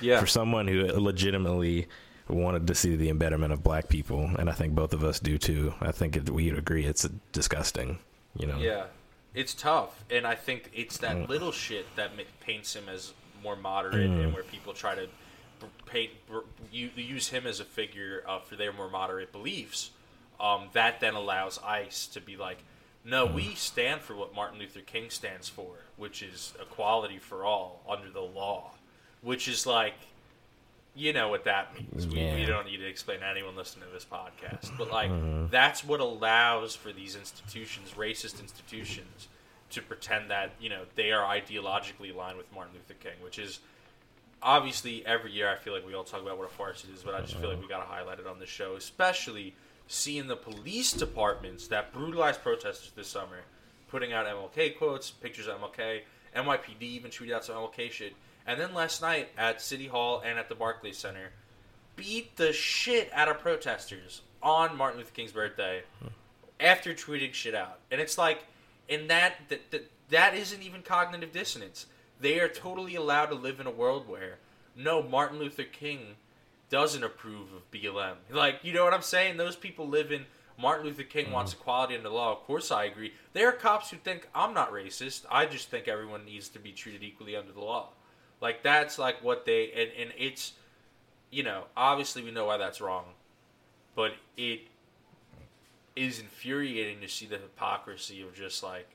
yeah. 0.02 0.20
For 0.20 0.26
someone 0.28 0.68
who 0.68 0.86
legitimately 0.88 1.88
wanted 2.30 2.68
to 2.68 2.76
see 2.76 2.96
the 2.96 3.10
embetterment 3.10 3.54
of 3.54 3.64
black 3.64 3.90
people, 3.90 4.30
and 4.38 4.50
I 4.50 4.54
think 4.54 4.76
both 4.76 4.94
of 4.94 5.04
us 5.04 5.20
do 5.20 5.38
too. 5.38 5.74
I 5.82 5.92
think 5.92 6.16
it, 6.16 6.30
we'd 6.30 6.58
agree 6.58 6.86
it's 6.86 7.08
disgusting, 7.32 8.00
you 8.38 8.48
know? 8.48 8.58
Yeah, 8.58 8.86
it's 9.34 9.54
tough, 9.54 10.04
and 10.10 10.26
I 10.28 10.36
think 10.36 10.72
it's 10.74 10.98
that 11.00 11.30
little 11.30 11.52
shit 11.52 11.96
that 11.96 12.12
paints 12.40 12.76
him 12.76 12.90
as 12.90 13.14
more 13.44 13.56
moderate, 13.56 14.10
and 14.10 14.34
where 14.34 14.44
people 14.44 14.74
try 14.74 14.96
to 14.96 15.08
paint 15.86 16.12
use 16.72 17.28
him 17.30 17.46
as 17.46 17.60
a 17.60 17.66
figure 17.66 18.24
uh, 18.28 18.40
for 18.40 18.56
their 18.56 18.72
more 18.72 18.90
moderate 18.90 19.32
beliefs. 19.32 19.92
Um, 20.40 20.70
that 20.74 21.00
then 21.02 21.16
allows 21.16 21.60
ICE 21.66 22.08
to 22.08 22.22
be 22.22 22.38
like, 22.38 22.60
no, 23.04 23.26
we 23.26 23.56
stand 23.56 24.02
for 24.02 24.16
what 24.16 24.34
Martin 24.34 24.60
Luther 24.60 24.82
King 24.82 25.10
stands 25.10 25.50
for, 25.50 25.72
which 25.98 26.22
is 26.22 26.54
equality 26.62 27.18
for 27.18 27.44
all 27.44 27.82
under 27.90 28.10
the 28.10 28.22
law, 28.22 28.72
which 29.22 29.48
is 29.48 29.66
like. 29.66 29.96
You 31.00 31.14
know 31.14 31.30
what 31.30 31.46
that 31.46 31.74
means. 31.74 32.06
We, 32.08 32.16
we 32.36 32.46
don't 32.46 32.66
need 32.66 32.78
to 32.78 32.88
explain 32.88 33.22
to 33.22 33.28
anyone 33.28 33.56
listening 33.56 33.86
to 33.88 33.94
this 33.94 34.06
podcast. 34.06 34.70
But, 34.78 34.92
like, 34.92 35.10
mm-hmm. 35.10 35.46
that's 35.50 35.84
what 35.86 36.02
allows 36.02 36.76
for 36.76 36.92
these 36.92 37.16
institutions, 37.16 37.92
racist 37.98 38.42
institutions, 38.42 39.30
to 39.70 39.82
pretend 39.82 40.30
that, 40.30 40.52
you 40.60 40.70
know, 40.70 40.82
they 40.96 41.12
are 41.12 41.24
ideologically 41.24 42.14
aligned 42.14 42.38
with 42.38 42.52
Martin 42.54 42.74
Luther 42.74 42.96
King, 43.02 43.14
which 43.24 43.40
is 43.40 43.60
obviously 44.42 45.06
every 45.06 45.32
year 45.32 45.50
I 45.50 45.56
feel 45.56 45.74
like 45.74 45.86
we 45.86 45.94
all 45.94 46.04
talk 46.04 46.22
about 46.22 46.38
what 46.38 46.48
a 46.48 46.54
farce 46.54 46.84
it 46.84 46.94
is, 46.94 47.04
but 47.04 47.16
I 47.16 47.22
just 47.22 47.36
feel 47.36 47.50
like 47.50 47.60
mm-hmm. 47.60 47.68
we 47.68 47.70
got 47.70 47.80
to 47.80 47.86
highlight 47.86 48.20
it 48.20 48.28
on 48.28 48.40
the 48.40 48.46
show, 48.46 48.76
especially 48.76 49.56
seeing 49.88 50.28
the 50.28 50.36
police 50.36 50.92
departments 50.92 51.68
that 51.68 51.94
brutalized 51.94 52.42
protesters 52.42 52.92
this 52.96 53.08
summer 53.08 53.40
putting 53.90 54.14
out 54.14 54.28
MLK 54.28 54.78
quotes, 54.78 55.10
pictures 55.10 55.48
of 55.48 55.60
MLK. 55.60 56.02
NYPD 56.36 56.82
even 56.82 57.12
tweeted 57.12 57.34
out 57.34 57.46
some 57.46 57.56
MLK 57.56 57.92
shit. 57.92 58.14
And 58.46 58.60
then 58.60 58.74
last 58.74 59.02
night 59.02 59.30
at 59.38 59.62
City 59.62 59.88
Hall 59.88 60.22
and 60.26 60.40
at 60.40 60.50
the 60.50 60.56
Barclays 60.56 60.98
Center, 60.98 61.32
beat 61.96 62.36
the 62.38 62.54
shit 62.54 63.12
out 63.14 63.30
of 63.30 63.40
protesters 63.40 64.22
on 64.42 64.78
Martin 64.78 65.00
Luther 65.00 65.12
King's 65.14 65.32
birthday 65.32 65.84
hmm. 66.02 66.08
after 66.60 66.94
tweeting 66.94 67.34
shit 67.34 67.54
out. 67.54 67.80
And 67.92 68.00
it's 68.00 68.18
like, 68.18 68.44
in 68.88 69.08
that, 69.08 69.36
that, 69.50 69.72
that, 69.72 69.92
that 70.10 70.34
isn't 70.36 70.64
even 70.64 70.82
cognitive 70.82 71.32
dissonance. 71.32 71.86
They 72.20 72.40
are 72.40 72.50
totally 72.50 72.96
allowed 72.96 73.28
to 73.28 73.36
live 73.36 73.60
in 73.60 73.68
a 73.68 73.72
world 73.72 74.08
where, 74.08 74.40
no, 74.76 75.02
Martin 75.02 75.40
Luther 75.40 75.64
King 75.64 76.16
doesn't 76.70 77.04
approve 77.04 77.54
of 77.54 77.70
BLM. 77.72 78.16
Like, 78.32 78.60
you 78.64 78.74
know 78.74 78.84
what 78.84 78.94
I'm 78.94 79.02
saying? 79.02 79.38
Those 79.38 79.56
people 79.56 79.88
live 79.88 80.12
in. 80.12 80.26
Martin 80.58 80.86
Luther 80.86 81.04
King 81.04 81.26
mm-hmm. 81.26 81.36
wants 81.36 81.54
equality 81.54 81.96
under 81.96 82.10
the 82.10 82.16
law. 82.16 82.34
Of 82.34 82.40
course, 82.40 82.70
I 82.70 82.84
agree. 82.84 83.14
There 83.32 83.48
are 83.48 83.54
cops 83.54 83.92
who 83.92 83.98
think 83.98 84.28
I'm 84.36 84.54
not 84.54 84.74
racist. 84.74 85.26
I 85.32 85.46
just 85.46 85.70
think 85.70 85.88
everyone 85.88 86.26
needs 86.26 86.50
to 86.50 86.60
be 86.60 86.74
treated 86.74 87.02
equally 87.02 87.36
under 87.36 87.54
the 87.54 87.62
law. 87.62 87.90
Like 88.42 88.64
that's 88.64 88.98
like 88.98 89.24
what 89.24 89.46
they 89.46 89.72
and, 89.72 89.92
and 90.00 90.12
it's, 90.18 90.54
you 91.32 91.44
know, 91.44 91.66
obviously 91.76 92.24
we 92.24 92.32
know 92.32 92.46
why 92.46 92.58
that's 92.58 92.82
wrong, 92.82 93.06
but 93.96 94.14
it 94.38 94.62
is 95.96 96.20
infuriating 96.20 97.02
to 97.02 97.10
see 97.10 97.26
the 97.26 97.38
hypocrisy 97.38 98.22
of 98.22 98.34
just 98.34 98.64
like, 98.64 98.88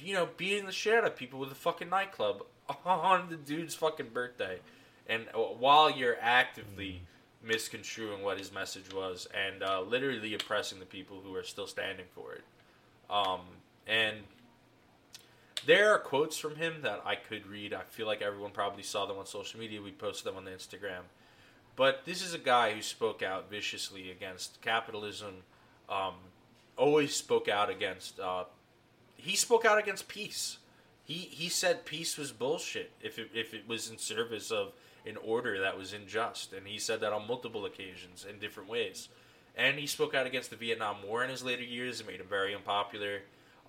you 0.00 0.14
know, 0.14 0.28
beating 0.36 0.66
the 0.66 0.72
shit 0.72 0.94
out 0.94 1.04
of 1.04 1.16
people 1.16 1.38
with 1.38 1.52
a 1.52 1.56
fucking 1.56 1.90
nightclub 1.90 2.42
on 2.86 3.28
the 3.28 3.36
dude's 3.36 3.74
fucking 3.74 4.08
birthday, 4.12 4.58
and 5.06 5.26
uh, 5.34 5.38
while 5.38 5.90
you're 5.90 6.16
actively 6.20 7.02
misconstruing 7.42 8.22
what 8.22 8.38
his 8.38 8.52
message 8.52 8.92
was 8.92 9.28
and 9.34 9.62
uh, 9.62 9.80
literally 9.80 10.34
oppressing 10.34 10.80
the 10.80 10.86
people 10.86 11.20
who 11.24 11.34
are 11.34 11.44
still 11.44 11.66
standing 11.66 12.06
for 12.14 12.32
it. 12.32 12.42
Um, 13.08 13.40
and 13.86 14.16
there 15.66 15.92
are 15.92 15.98
quotes 15.98 16.38
from 16.38 16.56
him 16.56 16.82
that 16.82 17.02
I 17.04 17.16
could 17.16 17.46
read. 17.46 17.74
I 17.74 17.82
feel 17.82 18.06
like 18.06 18.22
everyone 18.22 18.52
probably 18.52 18.82
saw 18.82 19.06
them 19.06 19.18
on 19.18 19.26
social 19.26 19.60
media. 19.60 19.82
We 19.82 19.92
posted 19.92 20.26
them 20.26 20.36
on 20.36 20.44
the 20.44 20.52
Instagram. 20.52 21.02
But 21.74 22.04
this 22.06 22.22
is 22.24 22.32
a 22.32 22.38
guy 22.38 22.72
who 22.72 22.80
spoke 22.80 23.22
out 23.22 23.50
viciously 23.50 24.10
against 24.10 24.60
capitalism. 24.62 25.34
Um, 25.88 26.14
always 26.76 27.14
spoke 27.14 27.48
out 27.48 27.68
against. 27.68 28.18
Uh, 28.18 28.44
he 29.16 29.36
spoke 29.36 29.64
out 29.64 29.78
against 29.78 30.08
peace. 30.08 30.58
He 31.04 31.14
he 31.14 31.48
said 31.48 31.84
peace 31.84 32.16
was 32.16 32.32
bullshit 32.32 32.92
if 33.00 33.18
it, 33.18 33.30
if 33.34 33.54
it 33.54 33.68
was 33.68 33.90
in 33.90 33.98
service 33.98 34.50
of 34.50 34.72
an 35.06 35.16
order 35.18 35.60
that 35.60 35.78
was 35.78 35.92
unjust, 35.92 36.52
and 36.52 36.66
he 36.66 36.78
said 36.78 37.00
that 37.00 37.12
on 37.12 37.26
multiple 37.28 37.64
occasions 37.64 38.26
in 38.28 38.38
different 38.38 38.68
ways. 38.68 39.08
And 39.56 39.78
he 39.78 39.86
spoke 39.86 40.14
out 40.14 40.26
against 40.26 40.50
the 40.50 40.56
Vietnam 40.56 40.96
War 41.06 41.24
in 41.24 41.30
his 41.30 41.44
later 41.44 41.62
years. 41.62 42.00
It 42.00 42.06
made 42.06 42.20
him 42.20 42.26
very 42.28 42.54
unpopular, 42.54 43.20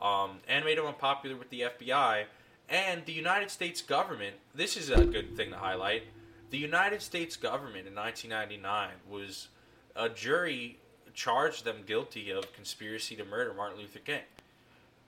um, 0.01 0.37
and 0.47 0.65
made 0.65 0.77
him 0.77 0.85
unpopular 0.85 1.35
with 1.35 1.49
the 1.49 1.61
FBI 1.61 2.25
and 2.69 3.05
the 3.05 3.13
United 3.13 3.49
States 3.49 3.81
government. 3.81 4.35
This 4.53 4.75
is 4.77 4.89
a 4.89 5.05
good 5.05 5.35
thing 5.35 5.51
to 5.51 5.57
highlight. 5.57 6.03
The 6.49 6.57
United 6.57 7.01
States 7.01 7.35
government 7.35 7.87
in 7.87 7.95
1999 7.95 8.89
was 9.09 9.47
a 9.95 10.09
jury 10.09 10.77
charged 11.13 11.65
them 11.65 11.77
guilty 11.85 12.29
of 12.31 12.53
conspiracy 12.53 13.15
to 13.15 13.25
murder 13.25 13.53
Martin 13.53 13.79
Luther 13.79 13.99
King 13.99 14.21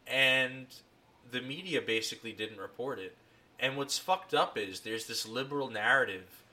and 0.09 0.65
the 1.31 1.41
media 1.41 1.81
basically 1.81 2.31
didn't 2.31 2.59
report 2.59 2.99
it. 2.99 3.15
And 3.59 3.77
what's 3.77 3.99
fucked 3.99 4.33
up 4.33 4.57
is 4.57 4.81
there's 4.81 5.05
this 5.05 5.27
liberal 5.27 5.69
narrative 5.69 6.43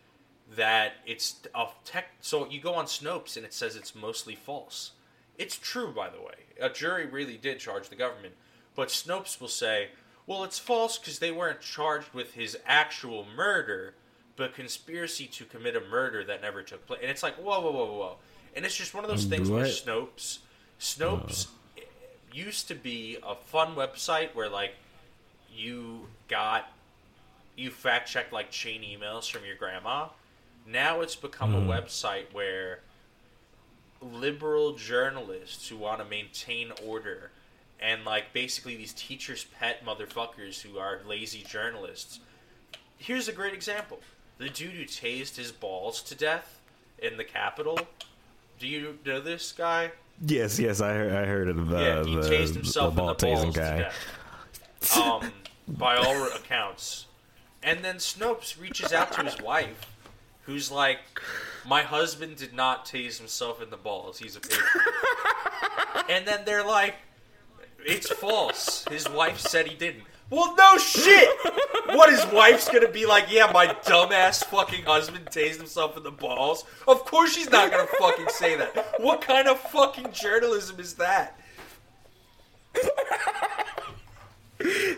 that 0.55 0.95
it's 1.07 1.41
a 1.55 1.67
tech. 1.85 2.11
So 2.21 2.49
you 2.49 2.61
go 2.61 2.75
on 2.75 2.85
Snopes 2.87 3.37
and 3.37 3.47
it 3.47 3.55
says 3.55 3.77
it's 3.77 3.95
mostly 3.95 4.35
false. 4.35 4.93
It's 5.39 5.57
true, 5.57 5.93
by 5.93 6.09
the 6.09 6.21
way. 6.21 6.35
A 6.61 6.71
jury 6.71 7.07
really 7.07 7.37
did 7.37 7.59
charge 7.59 7.89
the 7.89 7.97
government, 7.97 8.35
but 8.75 8.89
Snopes 8.89 9.41
will 9.41 9.49
say, 9.49 9.91
"Well, 10.27 10.45
it's 10.45 10.59
false 10.59 10.99
because 10.99 11.19
they 11.19 11.31
weren't 11.31 11.61
charged 11.61 12.13
with 12.15 12.35
his 12.35 12.57
actual 12.67 13.27
murder, 13.37 13.95
but 14.37 14.55
conspiracy 14.55 15.27
to 15.27 15.45
commit 15.45 15.77
a 15.77 15.81
murder 15.81 16.25
that 16.25 16.41
never 16.41 16.63
took 16.63 16.87
place." 16.87 17.01
And 17.03 17.11
it's 17.11 17.23
like, 17.23 17.37
whoa, 17.37 17.61
whoa, 17.61 17.73
whoa, 17.73 17.85
whoa. 17.85 18.17
And 18.55 18.65
it's 18.65 18.77
just 18.77 18.95
one 18.95 19.05
of 19.05 19.11
those 19.11 19.27
mm, 19.27 19.31
things 19.31 19.51
where? 19.51 19.67
Snopes, 19.67 20.39
Snopes 20.81 21.49
uh. 21.77 21.83
used 22.33 22.69
to 22.69 22.75
be 22.75 23.19
a 23.23 23.35
fun 23.35 23.75
website 23.75 24.35
where 24.35 24.49
like 24.49 24.75
you 25.55 26.07
got 26.29 26.71
you 27.57 27.71
fact 27.71 28.09
checked 28.09 28.33
like 28.33 28.51
chain 28.51 28.83
emails 28.83 29.31
from 29.31 29.45
your 29.45 29.57
grandma. 29.57 30.09
Now 30.67 31.01
it's 31.01 31.17
become 31.17 31.55
a 31.55 31.61
mm. 31.61 31.67
website 31.67 32.33
where 32.33 32.81
liberal 34.01 34.73
journalists 34.75 35.69
who 35.69 35.77
want 35.77 35.99
to 36.01 36.05
maintain 36.05 36.73
order 36.85 37.31
and 37.81 38.05
like 38.05 38.33
basically 38.33 38.77
these 38.77 38.93
teachers 38.93 39.45
pet 39.59 39.85
motherfuckers 39.85 40.63
who 40.63 40.79
are 40.79 41.01
lazy 41.07 41.43
journalists. 41.43 42.21
Here's 42.99 43.29
a 43.29 43.33
great 43.33 43.53
example. 43.53 44.01
The 44.39 44.49
dude 44.49 44.73
who 44.73 44.85
tased 44.85 45.37
his 45.37 45.53
balls 45.53 46.03
to 46.03 46.15
death 46.15 46.61
in 46.99 47.17
the 47.17 47.25
Capitol 47.25 47.79
Do 48.59 48.67
you 48.67 48.99
know 49.05 49.21
this 49.21 49.53
guy? 49.53 49.93
Yes, 50.25 50.59
yes, 50.59 50.81
I 50.81 50.95
heard, 50.95 51.13
I 51.13 51.27
heard 51.27 51.49
of 51.49 51.73
uh, 51.73 51.77
yeah, 51.77 52.05
he 52.05 52.15
the, 52.15 52.23
tased 52.23 52.55
himself 52.55 52.95
the 52.95 53.01
in 53.03 53.07
ball 53.07 53.15
the 53.15 53.27
balls 53.27 53.45
tasing 53.45 53.53
to 53.53 53.61
guy. 53.61 53.79
death. 53.79 54.99
Um, 54.99 55.33
by 55.69 55.97
all 55.97 56.25
accounts. 56.35 57.07
And 57.63 57.85
then 57.85 57.97
Snopes 57.97 58.59
reaches 58.61 58.93
out 58.93 59.13
to 59.13 59.25
his 59.25 59.41
wife, 59.43 59.93
who's 60.43 60.71
like, 60.71 61.01
"My 61.67 61.83
husband 61.83 62.37
did 62.37 62.53
not 62.53 62.87
tase 62.87 63.19
himself 63.19 63.63
in 63.63 63.71
the 63.71 63.77
balls. 63.77 64.19
He's 64.19 64.37
a 64.37 64.41
patriot." 64.41 64.65
and 66.09 66.27
then 66.27 66.45
they're 66.45 66.65
like, 66.65 66.95
"It's 67.85 68.11
false. 68.11 68.85
His 68.91 69.09
wife 69.09 69.39
said 69.39 69.67
he 69.67 69.75
didn't." 69.75 70.05
Well, 70.29 70.57
no 70.57 70.77
shit. 70.77 71.29
What 71.91 72.11
his 72.11 72.27
wife's 72.33 72.69
gonna 72.69 72.91
be 72.91 73.07
like? 73.07 73.27
Yeah, 73.31 73.51
my 73.53 73.69
dumbass 73.69 74.45
fucking 74.45 74.85
husband 74.85 75.27
tased 75.27 75.59
himself 75.59 75.97
in 75.97 76.03
the 76.03 76.11
balls. 76.11 76.65
Of 76.89 77.05
course 77.05 77.33
she's 77.33 77.51
not 77.51 77.71
gonna 77.71 77.87
fucking 77.99 78.29
say 78.31 78.57
that. 78.57 78.95
What 78.99 79.21
kind 79.21 79.47
of 79.47 79.61
fucking 79.61 80.11
journalism 80.13 80.81
is 80.81 80.95
that? 80.95 81.39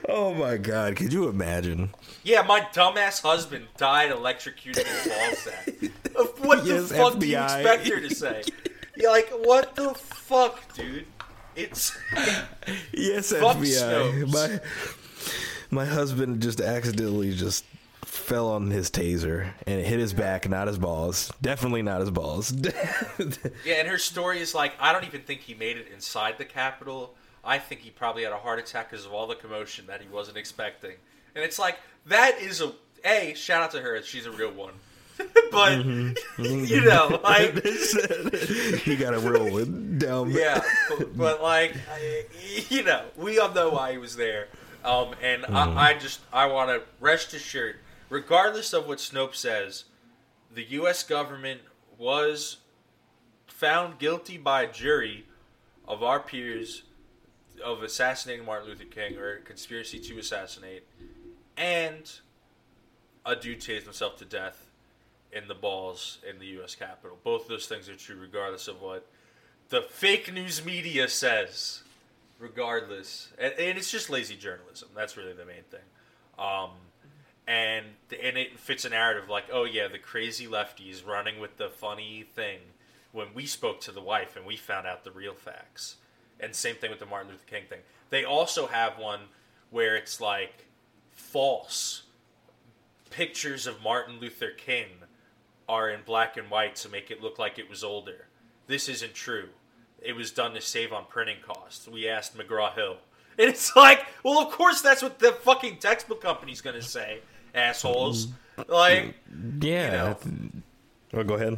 Oh 0.08 0.32
my 0.32 0.56
god, 0.56 0.96
could 0.96 1.12
you 1.12 1.28
imagine? 1.28 1.90
Yeah, 2.22 2.42
my 2.42 2.60
dumbass 2.60 3.20
husband 3.20 3.66
died 3.76 4.10
electrocuted 4.10 4.86
in 4.86 5.10
ball 5.10 5.34
sack. 5.34 5.68
Of 6.18 6.44
What 6.44 6.64
the 6.64 6.80
fuck 6.82 7.18
do 7.18 7.26
you 7.26 7.36
FBI. 7.36 7.44
expect 7.44 7.88
her 7.88 8.00
to 8.00 8.14
say? 8.14 8.42
You're 8.96 9.10
like, 9.12 9.30
what 9.30 9.74
the 9.76 9.94
fuck, 9.94 10.74
dude? 10.74 11.06
It's 11.54 11.96
Yes, 12.92 13.32
Fuck 13.32 13.56
FBI. 13.58 14.24
Snopes. 14.26 14.32
My 14.32 14.60
my 15.70 15.84
husband 15.84 16.40
just 16.40 16.60
accidentally 16.60 17.32
just 17.34 17.64
fell 18.04 18.48
on 18.48 18.70
his 18.70 18.90
taser 18.90 19.50
and 19.66 19.80
it 19.80 19.86
hit 19.86 19.98
his 19.98 20.14
back, 20.14 20.48
not 20.48 20.66
his 20.66 20.78
balls. 20.78 21.30
Definitely 21.42 21.82
not 21.82 22.00
his 22.00 22.10
balls. 22.10 22.52
yeah, 23.64 23.74
and 23.74 23.88
her 23.88 23.98
story 23.98 24.40
is 24.40 24.54
like, 24.54 24.72
I 24.80 24.92
don't 24.92 25.04
even 25.04 25.20
think 25.22 25.40
he 25.42 25.54
made 25.54 25.76
it 25.76 25.88
inside 25.92 26.38
the 26.38 26.44
Capitol. 26.44 27.14
I 27.44 27.58
think 27.58 27.82
he 27.82 27.90
probably 27.90 28.24
had 28.24 28.32
a 28.32 28.38
heart 28.38 28.58
attack 28.58 28.90
because 28.90 29.04
of 29.06 29.12
all 29.12 29.26
the 29.26 29.34
commotion 29.34 29.86
that 29.88 30.00
he 30.00 30.08
wasn't 30.08 30.36
expecting. 30.38 30.94
And 31.34 31.44
it's 31.44 31.58
like 31.58 31.78
that 32.06 32.38
is 32.40 32.60
a 32.60 32.72
a 33.04 33.34
shout 33.34 33.62
out 33.62 33.70
to 33.72 33.80
her. 33.80 34.02
She's 34.02 34.26
a 34.26 34.30
real 34.30 34.52
one. 34.52 34.72
but 35.50 35.78
Mm-hmm. 35.78 36.64
you 36.64 36.82
know, 36.84 37.20
like 37.24 37.64
he 38.82 38.96
got 38.96 39.14
a 39.14 39.18
real 39.18 39.64
down. 39.98 40.30
yeah, 40.30 40.60
but, 40.88 41.16
but 41.16 41.42
like, 41.42 41.74
I, 41.90 42.24
you 42.68 42.82
know, 42.84 43.04
we 43.16 43.38
all 43.38 43.52
know 43.52 43.70
why 43.70 43.92
he 43.92 43.98
was 43.98 44.16
there. 44.16 44.48
Um, 44.84 45.14
and 45.22 45.44
I, 45.46 45.90
I 45.90 45.94
just, 45.94 46.20
I 46.32 46.46
want 46.46 46.70
to 46.70 46.82
rest 47.00 47.34
assured, 47.34 47.76
regardless 48.08 48.72
of 48.72 48.86
what 48.86 48.98
Snopes 48.98 49.36
says, 49.36 49.84
the 50.54 50.62
U.S. 50.64 51.02
government 51.02 51.60
was 51.98 52.58
found 53.46 53.98
guilty 53.98 54.38
by 54.38 54.62
a 54.62 54.72
jury 54.72 55.26
of 55.86 56.02
our 56.02 56.20
peers 56.20 56.84
of 57.64 57.82
assassinating 57.82 58.46
Martin 58.46 58.68
Luther 58.68 58.84
King 58.84 59.18
or 59.18 59.38
conspiracy 59.38 59.98
to 59.98 60.18
assassinate, 60.18 60.86
and 61.56 62.10
a 63.26 63.34
dude 63.34 63.60
tased 63.60 63.82
himself 63.82 64.16
to 64.18 64.24
death 64.24 64.67
in 65.32 65.48
the 65.48 65.54
balls 65.54 66.18
in 66.28 66.38
the 66.38 66.46
U.S. 66.46 66.74
Capitol. 66.74 67.18
Both 67.22 67.48
those 67.48 67.66
things 67.66 67.88
are 67.88 67.96
true, 67.96 68.16
regardless 68.16 68.68
of 68.68 68.80
what 68.80 69.06
the 69.68 69.82
fake 69.82 70.32
news 70.32 70.64
media 70.64 71.08
says. 71.08 71.82
Regardless, 72.38 73.32
and, 73.36 73.52
and 73.58 73.76
it's 73.76 73.90
just 73.90 74.08
lazy 74.08 74.36
journalism. 74.36 74.90
That's 74.94 75.16
really 75.16 75.32
the 75.32 75.44
main 75.44 75.64
thing. 75.70 75.80
Um, 76.38 76.70
and 77.48 77.86
and 78.22 78.36
it 78.38 78.60
fits 78.60 78.84
a 78.84 78.90
narrative 78.90 79.28
like, 79.28 79.46
oh 79.52 79.64
yeah, 79.64 79.88
the 79.88 79.98
crazy 79.98 80.46
lefties 80.46 81.04
running 81.04 81.40
with 81.40 81.56
the 81.56 81.68
funny 81.68 82.24
thing 82.34 82.58
when 83.10 83.28
we 83.34 83.46
spoke 83.46 83.80
to 83.80 83.90
the 83.90 84.00
wife 84.00 84.36
and 84.36 84.46
we 84.46 84.56
found 84.56 84.86
out 84.86 85.02
the 85.02 85.10
real 85.10 85.34
facts. 85.34 85.96
And 86.38 86.54
same 86.54 86.76
thing 86.76 86.90
with 86.90 87.00
the 87.00 87.06
Martin 87.06 87.32
Luther 87.32 87.46
King 87.46 87.64
thing. 87.68 87.80
They 88.10 88.24
also 88.24 88.68
have 88.68 88.98
one 88.98 89.20
where 89.70 89.96
it's 89.96 90.20
like 90.20 90.66
false 91.10 92.02
pictures 93.10 93.66
of 93.66 93.82
Martin 93.82 94.20
Luther 94.20 94.50
King 94.50 94.86
are 95.68 95.90
in 95.90 96.00
black 96.06 96.36
and 96.36 96.50
white 96.50 96.76
to 96.76 96.88
make 96.88 97.10
it 97.10 97.22
look 97.22 97.38
like 97.38 97.58
it 97.58 97.68
was 97.68 97.84
older. 97.84 98.26
This 98.66 98.88
isn't 98.88 99.14
true. 99.14 99.48
It 100.00 100.14
was 100.14 100.30
done 100.30 100.54
to 100.54 100.60
save 100.60 100.92
on 100.92 101.04
printing 101.08 101.38
costs. 101.46 101.88
We 101.88 102.08
asked 102.08 102.36
McGraw 102.36 102.74
Hill. 102.74 102.96
And 103.40 103.48
it's 103.48 103.76
like, 103.76 104.04
well, 104.24 104.40
of 104.40 104.50
course 104.50 104.80
that's 104.82 105.00
what 105.00 105.20
the 105.20 105.30
fucking 105.30 105.76
textbook 105.76 106.20
company's 106.20 106.60
going 106.60 106.74
to 106.74 106.82
say, 106.82 107.20
assholes. 107.54 108.26
Like, 108.66 109.14
Yeah. 109.60 110.02
Well, 110.02 110.18
oh, 111.14 111.22
go 111.22 111.34
ahead. 111.34 111.56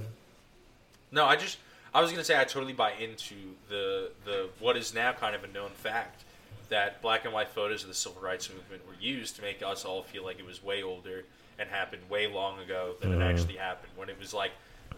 no, 1.11 1.25
I 1.25 1.37
just 1.37 1.57
I 1.95 2.03
was 2.03 2.11
gonna 2.11 2.23
say 2.23 2.39
I 2.39 2.45
totally 2.45 2.75
buy 2.75 2.93
into 2.93 3.35
the 3.71 4.11
the 4.27 4.51
what 4.59 4.77
is 4.77 4.93
now 4.93 5.13
kind 5.13 5.35
of 5.35 5.43
a 5.43 5.49
known 5.49 5.71
fact 5.71 6.25
that 6.71 7.03
black 7.03 7.25
and 7.25 7.35
white 7.35 7.51
photos 7.51 7.83
of 7.83 7.89
the 7.89 7.95
civil 7.95 8.23
rights 8.23 8.49
movement 8.49 8.87
were 8.87 8.95
used 9.01 9.37
to 9.37 9.43
make 9.43 9.63
us 9.63 9.85
all 9.85 10.03
feel 10.03 10.25
like 10.25 10.39
it 10.39 10.47
was 10.47 10.63
way 10.63 10.83
older 10.83 11.25
and 11.59 11.69
happened 11.69 12.03
way 12.09 12.27
long 12.27 12.59
ago 12.59 12.95
than 13.01 13.13
it 13.13 13.17
mm-hmm. 13.17 13.23
actually 13.23 13.57
happened. 13.57 13.93
When 13.97 14.09
it 14.09 14.19
was 14.19 14.33
like 14.33 14.53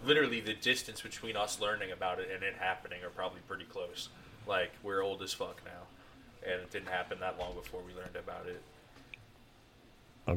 literally 0.04 0.40
the 0.40 0.54
distance 0.54 1.00
between 1.00 1.36
us 1.36 1.60
learning 1.60 1.90
about 1.92 2.18
it 2.20 2.30
and 2.32 2.42
it 2.42 2.54
happening 2.58 3.02
are 3.04 3.10
probably 3.10 3.40
pretty 3.48 3.64
close. 3.64 4.08
Like 4.46 4.72
we're 4.82 5.02
old 5.02 5.22
as 5.22 5.32
fuck 5.32 5.60
now, 5.64 6.50
and 6.50 6.60
it 6.60 6.70
didn't 6.70 6.88
happen 6.88 7.18
that 7.20 7.38
long 7.38 7.54
before 7.54 7.80
we 7.86 7.94
learned 7.94 8.16
about 8.16 8.46
it. 8.46 8.62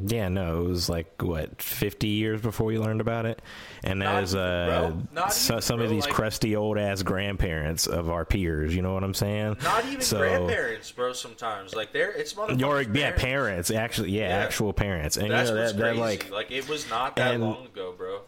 Yeah, 0.07 0.29
no, 0.29 0.61
it 0.65 0.67
was 0.67 0.89
like 0.89 1.21
what 1.21 1.61
fifty 1.61 2.07
years 2.07 2.41
before 2.41 2.65
we 2.65 2.79
learned 2.79 3.01
about 3.01 3.27
it, 3.27 3.39
and 3.83 3.99
Not 3.99 4.23
as 4.23 4.33
uh. 4.33 4.93
Not 5.13 5.31
so, 5.31 5.59
some 5.59 5.79
of 5.79 5.91
these 5.91 6.05
like- 6.05 6.13
crusty 6.13 6.55
old 6.55 6.79
ass 6.79 7.03
grandparents 7.03 7.85
of 7.85 8.09
our 8.09 8.25
peers, 8.25 8.75
you 8.75 8.81
know 8.81 8.95
what 8.95 9.03
I'm 9.03 9.13
saying? 9.13 9.57
Not 9.63 9.85
even 9.85 10.01
So- 10.01 10.17
grandparents, 10.17 10.91
bro. 10.91 11.13
Sometimes 11.13 11.75
like 11.75 11.93
they're 11.93 12.11
it's 12.11 12.33
motherfuckers. 12.33 12.59
Your 12.59 12.81
yeah, 12.81 13.11
parents. 13.11 13.21
parents 13.21 13.71
actually, 13.71 14.11
yeah, 14.11 14.29
Yeah. 14.29 14.43
actual 14.43 14.73
parents, 14.73 15.17
and 15.17 15.29
That's 15.29 15.49
you 15.49 15.55
know 15.55 15.61
what's 15.61 15.73
that, 15.73 15.97
like, 15.97 16.31
like 16.31 16.49
it 16.51 16.67
was 16.67 16.89
not 16.89 17.15
that 17.17 17.35
and- 17.35 17.43
long 17.43 17.65
ago, 17.67 17.93
bro. 17.95 18.21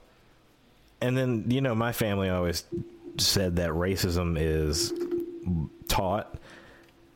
and 1.02 1.18
then 1.18 1.46
you 1.50 1.62
know 1.62 1.74
my 1.74 1.92
family 1.92 2.30
always 2.30 2.66
said 3.18 3.56
that 3.56 3.72
racism 3.72 4.38
is 4.40 4.94
taught 5.88 6.36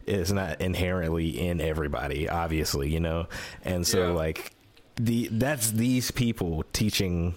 is 0.08 0.32
not 0.32 0.60
inherently 0.62 1.30
in 1.48 1.60
everybody 1.62 2.28
obviously 2.30 2.90
you 2.90 3.00
know 3.00 3.28
and 3.64 3.86
so 3.86 4.08
Yeah. 4.08 4.14
like 4.14 4.54
the 4.96 5.30
that's 5.32 5.72
these 5.72 6.12
people 6.12 6.64
teaching 6.74 7.36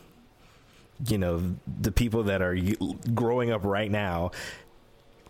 you 1.08 1.18
know 1.18 1.42
the 1.80 1.92
people 1.92 2.24
that 2.24 2.40
are 2.42 2.56
growing 3.14 3.50
up 3.50 3.64
right 3.64 3.90
now 3.90 4.30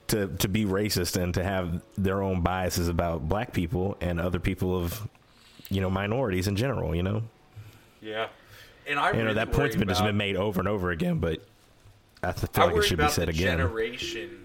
to 0.08 0.28
to 0.38 0.48
be 0.48 0.64
racist 0.64 1.20
and 1.20 1.32
to 1.34 1.42
have 1.42 1.80
their 1.96 2.22
own 2.22 2.42
biases 2.42 2.88
about 2.88 3.28
black 3.28 3.52
people 3.52 3.96
and 4.00 4.20
other 4.20 4.38
people 4.38 4.76
of 4.76 5.08
you 5.70 5.80
know 5.80 5.88
minorities 5.90 6.46
in 6.46 6.56
general 6.56 6.94
you 6.94 7.02
know 7.02 7.22
Yeah, 8.02 8.28
and 8.86 8.98
I 8.98 9.08
you 9.12 9.14
know 9.18 9.22
really 9.24 9.34
that 9.34 9.52
point's 9.52 9.76
been 9.76 9.88
just 9.88 10.02
been 10.04 10.16
made 10.16 10.36
over 10.36 10.60
and 10.60 10.68
over 10.68 10.90
again 10.90 11.18
but 11.18 11.40
i 12.22 12.32
th- 12.32 12.44
I 12.44 12.46
feel 12.46 12.66
like 12.66 12.76
it 12.76 12.82
should 12.82 12.98
be 12.98 13.08
said 13.08 13.28
again 13.30 13.56
generation. 13.58 14.43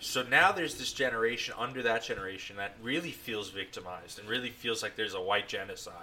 So 0.00 0.22
now 0.22 0.50
there's 0.52 0.76
this 0.76 0.92
generation 0.92 1.54
under 1.58 1.82
that 1.82 2.02
generation 2.02 2.56
that 2.56 2.74
really 2.82 3.10
feels 3.10 3.50
victimized 3.50 4.18
and 4.18 4.28
really 4.28 4.48
feels 4.48 4.82
like 4.82 4.96
there's 4.96 5.14
a 5.14 5.20
white 5.20 5.46
genocide 5.46 5.94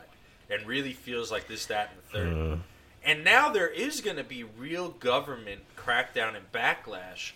and 0.50 0.66
really 0.66 0.94
feels 0.94 1.32
like 1.32 1.48
this, 1.48 1.66
that, 1.66 1.92
and 1.92 2.00
the 2.00 2.18
third. 2.18 2.58
Mm. 2.58 2.60
And 3.04 3.24
now 3.24 3.50
there 3.50 3.68
is 3.68 4.02
going 4.02 4.18
to 4.18 4.24
be 4.24 4.44
real 4.44 4.90
government 4.90 5.62
crackdown 5.76 6.36
and 6.36 6.52
backlash 6.52 7.32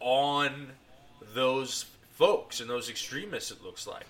on 0.00 0.68
those 1.34 1.84
folks 2.12 2.60
and 2.60 2.70
those 2.70 2.88
extremists. 2.88 3.50
It 3.50 3.62
looks 3.62 3.86
like. 3.86 4.06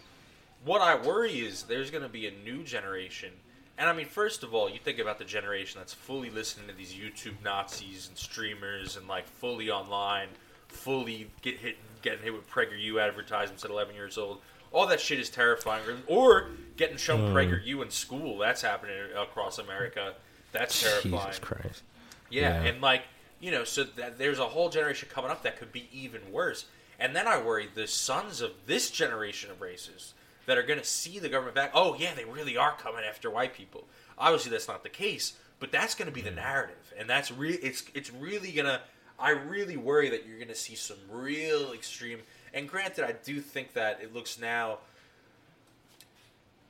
What 0.64 0.80
I 0.80 0.94
worry 0.94 1.40
is 1.40 1.64
there's 1.64 1.90
going 1.90 2.02
to 2.02 2.08
be 2.08 2.26
a 2.26 2.32
new 2.44 2.62
generation. 2.62 3.30
And 3.78 3.88
I 3.88 3.94
mean, 3.94 4.06
first 4.06 4.42
of 4.42 4.54
all, 4.54 4.68
you 4.68 4.78
think 4.78 4.98
about 4.98 5.18
the 5.18 5.24
generation 5.24 5.80
that's 5.80 5.94
fully 5.94 6.28
listening 6.28 6.68
to 6.68 6.74
these 6.74 6.92
YouTube 6.92 7.42
Nazis 7.42 8.08
and 8.08 8.16
streamers 8.16 8.96
and 8.96 9.08
like 9.08 9.26
fully 9.26 9.70
online, 9.70 10.28
fully 10.70 11.30
get 11.42 11.58
hit, 11.58 11.76
getting 12.02 12.22
hit 12.22 12.32
with 12.32 12.48
PragerU 12.48 13.00
advertisements 13.00 13.64
at 13.64 13.70
11 13.70 13.94
years 13.94 14.18
old. 14.18 14.40
All 14.72 14.86
that 14.86 15.00
shit 15.00 15.18
is 15.18 15.28
terrifying. 15.30 15.82
Or, 16.06 16.16
or 16.16 16.50
getting 16.76 16.96
shown 16.96 17.30
hmm. 17.30 17.36
PragerU 17.36 17.82
in 17.82 17.90
school. 17.90 18.38
That's 18.38 18.62
happening 18.62 18.96
across 19.16 19.58
America. 19.58 20.14
That's 20.52 20.80
terrifying. 20.80 21.26
jesus 21.26 21.38
christ 21.38 21.82
Yeah, 22.28 22.62
Yeah. 22.62 22.68
and 22.70 22.80
like 22.80 23.02
you 23.40 23.50
know, 23.50 23.64
so 23.64 23.84
that 23.84 24.18
there's 24.18 24.38
a 24.38 24.44
whole 24.44 24.68
generation 24.68 25.08
coming 25.10 25.30
up 25.30 25.42
that 25.42 25.58
could 25.58 25.72
be 25.72 25.88
even 25.92 26.20
worse. 26.30 26.66
And 26.98 27.16
then 27.16 27.26
I 27.26 27.40
worry 27.40 27.68
the 27.74 27.86
sons 27.86 28.42
of 28.42 28.52
this 28.66 28.90
generation 28.90 29.50
of 29.50 29.62
races 29.62 30.12
that 30.44 30.58
are 30.58 30.62
going 30.62 30.78
to 30.78 30.84
see 30.84 31.18
the 31.18 31.30
government 31.30 31.54
back. 31.54 31.70
Oh 31.74 31.96
yeah, 31.98 32.14
they 32.14 32.26
really 32.26 32.56
are 32.56 32.76
coming 32.76 33.02
after 33.08 33.30
white 33.30 33.54
people. 33.54 33.84
Obviously, 34.18 34.50
that's 34.50 34.68
not 34.68 34.82
the 34.82 34.90
case, 34.90 35.34
but 35.58 35.72
that's 35.72 35.94
going 35.94 36.06
to 36.06 36.12
be 36.14 36.20
the 36.20 36.30
hmm. 36.30 36.36
narrative, 36.36 36.92
and 36.98 37.08
that's 37.08 37.32
really 37.32 37.58
it's 37.58 37.84
it's 37.94 38.12
really 38.12 38.52
gonna. 38.52 38.80
I 39.20 39.30
really 39.30 39.76
worry 39.76 40.10
that 40.10 40.26
you're 40.26 40.38
going 40.38 40.48
to 40.48 40.54
see 40.54 40.74
some 40.74 40.98
real 41.10 41.72
extreme. 41.72 42.20
And 42.52 42.68
granted, 42.68 43.04
I 43.04 43.12
do 43.12 43.40
think 43.40 43.74
that 43.74 44.00
it 44.02 44.14
looks 44.14 44.40
now 44.40 44.78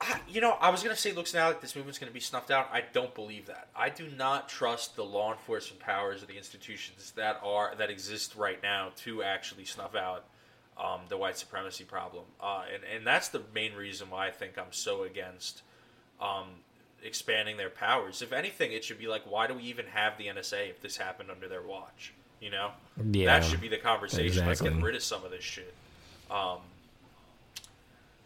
I, 0.01 0.19
you 0.27 0.41
know, 0.41 0.57
I 0.59 0.71
was 0.71 0.81
gonna 0.81 0.95
say, 0.95 1.11
looks 1.11 1.33
now 1.33 1.49
like 1.49 1.61
this 1.61 1.75
movement's 1.75 1.99
gonna 1.99 2.11
be 2.11 2.19
snuffed 2.19 2.49
out. 2.49 2.69
I 2.73 2.81
don't 2.91 3.13
believe 3.13 3.45
that. 3.45 3.67
I 3.75 3.89
do 3.89 4.07
not 4.17 4.49
trust 4.49 4.95
the 4.95 5.05
law 5.05 5.31
enforcement 5.31 5.79
powers 5.79 6.23
of 6.23 6.27
the 6.27 6.37
institutions 6.37 7.13
that 7.15 7.39
are 7.43 7.75
that 7.77 7.91
exist 7.91 8.35
right 8.35 8.61
now 8.63 8.89
to 8.97 9.21
actually 9.21 9.65
snuff 9.65 9.93
out 9.93 10.25
um, 10.75 11.01
the 11.07 11.17
white 11.17 11.37
supremacy 11.37 11.83
problem, 11.83 12.23
uh, 12.41 12.63
and 12.73 12.83
and 12.83 13.05
that's 13.05 13.27
the 13.27 13.43
main 13.53 13.73
reason 13.73 14.09
why 14.09 14.27
I 14.27 14.31
think 14.31 14.57
I'm 14.57 14.71
so 14.71 15.03
against 15.03 15.61
um, 16.19 16.47
expanding 17.03 17.57
their 17.57 17.69
powers. 17.69 18.23
If 18.23 18.33
anything, 18.33 18.71
it 18.71 18.83
should 18.83 18.97
be 18.97 19.07
like, 19.07 19.29
why 19.29 19.45
do 19.45 19.53
we 19.53 19.63
even 19.63 19.85
have 19.85 20.17
the 20.17 20.25
NSA 20.25 20.71
if 20.71 20.81
this 20.81 20.97
happened 20.97 21.29
under 21.29 21.47
their 21.47 21.61
watch? 21.61 22.11
You 22.41 22.49
know, 22.49 22.71
Yeah, 23.11 23.27
that 23.27 23.45
should 23.45 23.61
be 23.61 23.67
the 23.67 23.77
conversation. 23.77 24.45
Let's 24.45 24.61
get 24.61 24.73
rid 24.73 24.95
of 24.95 25.03
some 25.03 25.23
of 25.23 25.31
this 25.31 25.43
shit. 25.43 25.73
Um, 26.29 26.57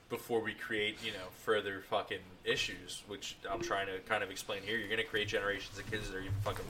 before 0.10 0.40
we 0.40 0.54
create, 0.54 0.98
you 1.04 1.12
know, 1.12 1.28
further 1.44 1.84
fucking 1.90 2.20
issues, 2.46 3.04
which 3.08 3.36
I'm 3.50 3.62
trying 3.62 3.88
to 3.88 4.00
kind 4.08 4.24
of 4.24 4.32
explain 4.32 4.62
here. 4.64 4.78
You're 4.78 4.88
going 4.88 5.00
to 5.00 5.04
create 5.04 5.28
generations 5.28 5.78
of 5.78 5.90
kids 5.92 6.10
that 6.10 6.18
are 6.18 6.22
even 6.22 6.34
fucking 6.44 6.64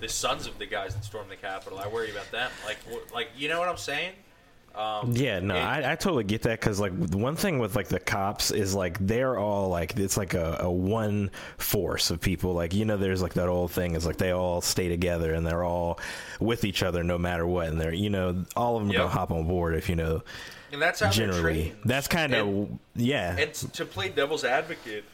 the 0.00 0.08
sons 0.08 0.46
of 0.46 0.58
the 0.58 0.66
guys 0.66 0.94
that 0.94 1.04
stormed 1.04 1.30
the 1.30 1.36
Capitol. 1.36 1.78
I 1.78 1.86
worry 1.88 2.10
about 2.10 2.30
them. 2.30 2.50
Like, 2.66 2.78
like 3.14 3.28
you 3.36 3.48
know 3.48 3.58
what 3.58 3.68
I'm 3.68 3.76
saying? 3.78 4.12
Um, 4.74 5.12
Yeah, 5.14 5.40
no, 5.40 5.54
I, 5.54 5.92
I 5.92 5.96
totally 5.96 6.24
get 6.24 6.42
that 6.42 6.60
because 6.60 6.80
like 6.80 6.92
the 6.98 7.18
one 7.18 7.36
thing 7.36 7.58
with 7.58 7.76
like 7.76 7.88
the 7.88 8.00
cops 8.00 8.50
is 8.50 8.74
like 8.74 8.98
they're 8.98 9.36
all 9.38 9.68
like 9.68 9.98
it's 9.98 10.16
like 10.16 10.34
a, 10.34 10.58
a 10.60 10.70
one 10.70 11.30
force 11.58 12.10
of 12.10 12.20
people. 12.20 12.54
Like 12.54 12.72
you 12.72 12.84
know, 12.84 12.96
there's 12.96 13.20
like 13.22 13.34
that 13.34 13.48
old 13.48 13.70
thing 13.70 13.94
is 13.94 14.06
like 14.06 14.16
they 14.16 14.30
all 14.30 14.60
stay 14.60 14.88
together 14.88 15.34
and 15.34 15.46
they're 15.46 15.64
all 15.64 15.98
with 16.40 16.64
each 16.64 16.82
other 16.82 17.04
no 17.04 17.18
matter 17.18 17.46
what, 17.46 17.68
and 17.68 17.80
they're 17.80 17.92
you 17.94 18.10
know 18.10 18.44
all 18.56 18.76
of 18.76 18.82
them 18.82 18.92
Yep. 18.92 18.98
gonna 19.02 19.10
hop 19.10 19.30
on 19.30 19.46
board 19.46 19.74
if 19.74 19.88
you 19.88 19.96
know 19.96 20.22
and 20.72 20.80
that's 20.80 21.00
how 21.00 21.10
generally. 21.10 21.74
That's 21.84 22.08
kind 22.08 22.34
of 22.34 22.68
yeah. 22.94 23.36
And 23.38 23.52
to 23.52 23.84
play 23.84 24.08
devil's 24.08 24.42
advocate, 24.44 25.04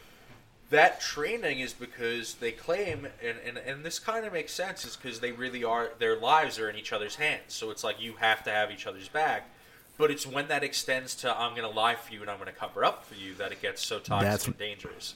that 0.70 1.00
training 1.00 1.60
is 1.60 1.72
because 1.72 2.34
they 2.34 2.52
claim, 2.52 3.06
and, 3.22 3.36
and, 3.46 3.58
and 3.58 3.84
this 3.84 3.98
kind 3.98 4.26
of 4.26 4.32
makes 4.32 4.52
sense, 4.52 4.84
is 4.84 4.96
because 4.96 5.20
they 5.20 5.32
really 5.32 5.64
are, 5.64 5.90
their 5.98 6.16
lives 6.16 6.58
are 6.58 6.68
in 6.68 6.76
each 6.76 6.92
other's 6.92 7.16
hands. 7.16 7.54
So 7.54 7.70
it's 7.70 7.82
like 7.82 8.00
you 8.00 8.14
have 8.16 8.42
to 8.44 8.50
have 8.50 8.70
each 8.70 8.86
other's 8.86 9.08
back. 9.08 9.48
But 9.96 10.10
it's 10.10 10.26
when 10.26 10.46
that 10.48 10.62
extends 10.62 11.14
to 11.16 11.36
I'm 11.36 11.56
going 11.56 11.68
to 11.68 11.74
lie 11.76 11.96
for 11.96 12.12
you 12.12 12.20
and 12.20 12.30
I'm 12.30 12.36
going 12.38 12.46
to 12.52 12.58
cover 12.58 12.84
up 12.84 13.04
for 13.04 13.14
you 13.14 13.34
that 13.34 13.50
it 13.50 13.60
gets 13.60 13.84
so 13.84 13.98
toxic 13.98 14.24
That's- 14.28 14.46
and 14.46 14.58
dangerous. 14.58 15.14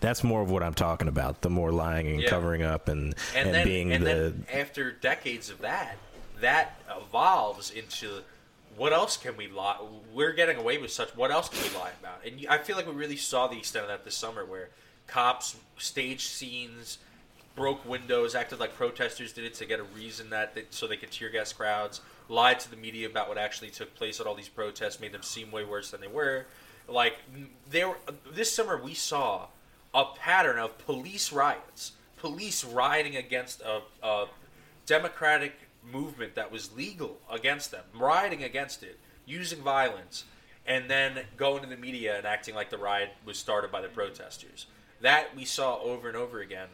That's 0.00 0.22
more 0.22 0.42
of 0.42 0.50
what 0.50 0.62
I'm 0.62 0.74
talking 0.74 1.08
about. 1.08 1.40
The 1.42 1.50
more 1.50 1.72
lying 1.72 2.06
and 2.08 2.20
Yeah. 2.22 2.30
covering 2.30 2.62
up 2.62 2.88
and 2.88 3.14
And, 3.34 3.46
and, 3.46 3.54
then, 3.54 3.64
being 3.66 3.92
and 3.92 4.06
the 4.06 4.14
then 4.14 4.46
after 4.52 4.92
decades 4.92 5.50
of 5.50 5.60
that, 5.62 5.96
that 6.40 6.80
evolves 6.96 7.70
into 7.72 8.22
what 8.76 8.92
else 8.92 9.16
can 9.16 9.36
we 9.36 9.48
lie? 9.48 9.78
We're 10.12 10.32
getting 10.32 10.56
away 10.56 10.78
with 10.78 10.90
such. 10.90 11.14
What 11.16 11.30
else 11.30 11.48
can 11.48 11.62
we 11.62 11.78
lie 11.78 11.92
about? 12.00 12.24
And 12.26 12.46
I 12.48 12.58
feel 12.58 12.76
like 12.76 12.86
we 12.86 12.92
really 12.92 13.16
saw 13.16 13.46
the 13.46 13.58
extent 13.58 13.84
of 13.84 13.88
that 13.88 14.04
this 14.04 14.14
summer, 14.14 14.44
where 14.44 14.70
cops 15.06 15.56
staged 15.78 16.28
scenes, 16.28 16.98
broke 17.54 17.84
windows, 17.88 18.34
acted 18.34 18.60
like 18.60 18.74
protesters 18.74 19.32
did 19.32 19.44
it 19.44 19.54
to 19.54 19.64
get 19.64 19.80
a 19.80 19.84
reason 19.84 20.30
that 20.30 20.54
they, 20.54 20.64
so 20.70 20.86
they 20.86 20.96
could 20.96 21.10
tear 21.10 21.30
gas 21.30 21.52
crowds, 21.52 22.00
lied 22.28 22.60
to 22.60 22.70
the 22.70 22.76
media 22.76 23.08
about 23.08 23.28
what 23.28 23.38
actually 23.38 23.70
took 23.70 23.94
place 23.94 24.20
at 24.20 24.26
all 24.26 24.34
these 24.34 24.48
protests, 24.48 25.00
made 25.00 25.12
them 25.12 25.22
seem 25.22 25.50
way 25.50 25.64
worse 25.64 25.90
than 25.90 26.00
they 26.00 26.06
were. 26.06 26.46
Like 26.88 27.16
there, 27.70 27.94
this 28.30 28.54
summer 28.54 28.80
we 28.80 28.94
saw 28.94 29.46
a 29.94 30.04
pattern 30.18 30.58
of 30.58 30.76
police 30.78 31.32
riots, 31.32 31.92
police 32.18 32.62
rioting 32.64 33.16
against 33.16 33.62
a, 33.62 33.80
a 34.02 34.26
democratic 34.84 35.54
movement 35.90 36.34
that 36.34 36.50
was 36.50 36.76
legal 36.76 37.18
against 37.30 37.70
them, 37.70 37.84
rioting 37.94 38.42
against 38.42 38.82
it, 38.82 38.98
using 39.24 39.60
violence, 39.60 40.24
and 40.66 40.90
then 40.90 41.20
going 41.36 41.62
to 41.62 41.68
the 41.68 41.76
media 41.76 42.16
and 42.16 42.26
acting 42.26 42.54
like 42.54 42.70
the 42.70 42.78
riot 42.78 43.10
was 43.24 43.38
started 43.38 43.70
by 43.70 43.80
the 43.80 43.88
protesters. 43.88 44.66
That 45.00 45.36
we 45.36 45.44
saw 45.44 45.78
over 45.80 46.08
and 46.08 46.16
over 46.16 46.40
again. 46.40 46.68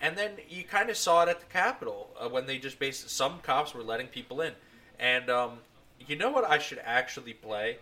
And 0.00 0.16
then 0.16 0.32
you 0.48 0.64
kind 0.64 0.90
of 0.90 0.96
saw 0.96 1.22
it 1.22 1.28
at 1.28 1.40
the 1.40 1.46
Capitol 1.46 2.10
uh, 2.18 2.28
when 2.28 2.46
they 2.46 2.58
just 2.58 2.78
based 2.78 3.08
some 3.10 3.40
cops 3.40 3.74
were 3.74 3.82
letting 3.82 4.08
people 4.08 4.40
in. 4.40 4.52
And 4.98 5.28
um, 5.30 5.58
you 6.06 6.16
know 6.16 6.30
what 6.30 6.48
I 6.48 6.58
should 6.58 6.80
actually 6.84 7.32
play? 7.32 7.78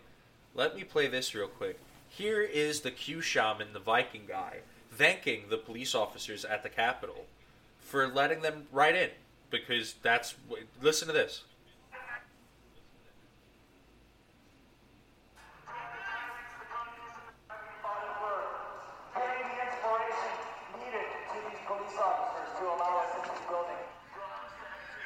Let 0.55 0.75
me 0.75 0.85
play 0.85 1.09
this 1.09 1.35
real 1.35 1.49
quick. 1.49 1.79
Here 2.09 2.41
is 2.41 2.81
the 2.81 2.91
Q 2.91 3.21
shaman, 3.21 3.73
the 3.73 3.81
Viking 3.81 4.23
guy, 4.27 4.61
thanking 4.91 5.45
the 5.51 5.59
police 5.59 5.95
officers 5.95 6.45
at 6.45 6.63
the 6.63 6.69
Capitol 6.71 7.27
for 7.81 8.07
letting 8.07 8.41
them 8.41 8.67
right 8.73 8.95
in 8.95 9.11
because 9.51 9.95
that's 10.03 10.35
listen 10.81 11.09
to 11.09 11.15
this. 11.15 11.45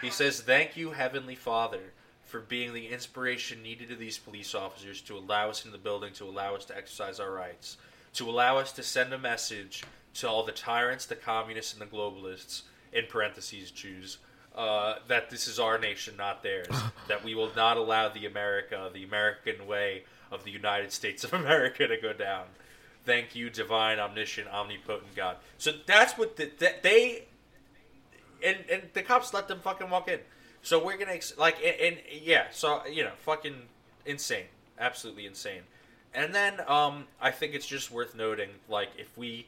He 0.01 0.09
says, 0.09 0.41
"Thank 0.41 0.79
you, 0.79 0.93
Heavenly 0.93 1.35
Father, 1.35 1.93
for 2.25 2.41
being 2.41 2.73
the 2.73 2.89
inspiration 2.89 3.63
needed 3.63 3.91
to 3.91 3.97
these 3.97 4.19
police 4.19 4.55
officers 4.55 5.03
to 5.03 5.17
allow 5.17 5.51
us 5.51 5.67
in 5.67 5.73
the 5.73 5.79
building, 5.79 6.15
to 6.15 6.25
allow 6.25 6.57
us 6.57 6.65
to 6.67 6.77
exercise 6.77 7.21
our 7.21 7.31
rights, 7.31 7.77
to 8.15 8.29
allow 8.29 8.57
us 8.57 8.73
to 8.73 8.83
send 8.83 9.13
a 9.13 9.19
message 9.19 9.85
to 10.15 10.29
all 10.29 10.43
the 10.43 10.53
tyrants, 10.53 11.05
the 11.05 11.17
communists, 11.17 11.75
and 11.75 11.83
the 11.83 11.87
globalists 11.87 12.63
(in 12.93 13.07
parentheses 13.07 13.71
Jews) 13.71 14.17
uh, 14.61 14.99
that 15.09 15.31
this 15.31 15.49
is 15.49 15.59
our 15.59 15.79
nation, 15.79 16.15
not 16.19 16.43
theirs. 16.43 16.69
that 17.09 17.25
we 17.25 17.35
will 17.35 17.51
not 17.57 17.79
allow 17.79 18.09
the 18.09 18.27
America, 18.27 18.91
the 18.93 19.05
American 19.05 19.67
way 19.67 20.05
of 20.31 20.45
the 20.45 20.51
United 20.51 20.93
States 20.93 21.25
of 21.25 21.33
America, 21.33 21.87
to 21.87 21.97
go 21.97 22.13
down." 22.13 22.45
Thank 23.07 23.35
you, 23.35 23.49
divine, 23.49 23.99
omniscient, 23.99 24.49
omnipotent 24.49 25.15
God. 25.17 25.37
So 25.57 25.73
that's 25.87 26.19
what 26.19 26.37
the, 26.37 26.51
that 26.59 26.83
they 26.83 27.25
and 28.45 28.59
and 28.71 28.83
the 28.93 29.03
cops 29.03 29.33
let 29.33 29.49
them 29.49 29.61
fucking 29.61 29.89
walk 29.89 30.09
in. 30.09 30.21
So 30.63 30.85
we're 30.85 30.99
gonna 30.99 31.13
ex- 31.13 31.39
like 31.39 31.57
and, 31.65 31.81
and 31.81 31.97
yeah, 32.23 32.49
so 32.53 32.87
you 32.87 33.03
know, 33.03 33.13
fucking 33.25 33.57
insane, 34.05 34.45
absolutely 34.79 35.25
insane. 35.27 35.63
And 36.13 36.35
then 36.35 36.61
um, 36.67 37.07
I 37.21 37.31
think 37.31 37.55
it's 37.55 37.67
just 37.67 37.91
worth 37.91 38.15
noting, 38.15 38.51
like 38.69 38.91
if 38.99 39.17
we 39.17 39.47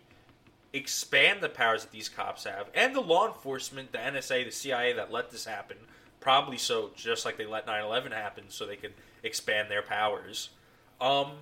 expand 0.73 1.41
the 1.41 1.49
powers 1.49 1.83
that 1.83 1.93
these 1.93 2.09
cops 2.09 2.45
have, 2.45 2.69
and 2.75 2.95
the 2.95 3.01
law 3.01 3.27
enforcement, 3.27 3.93
the 3.93 3.99
NSA, 3.99 4.45
the 4.45 4.51
CIA 4.51 4.93
that 4.95 5.13
let 5.13 5.31
this 5.31 5.45
happen, 5.45 5.77
probably 6.21 6.57
so 6.57 6.91
just 6.97 7.25
like 7.25 7.37
they 7.37 7.47
let 7.47 7.67
9/11 7.67 8.13
happen, 8.13 8.45
so 8.49 8.67
they 8.67 8.77
could 8.77 8.95
expand 9.23 9.71
their 9.71 9.83
powers. 9.83 10.51
Um, 11.01 11.33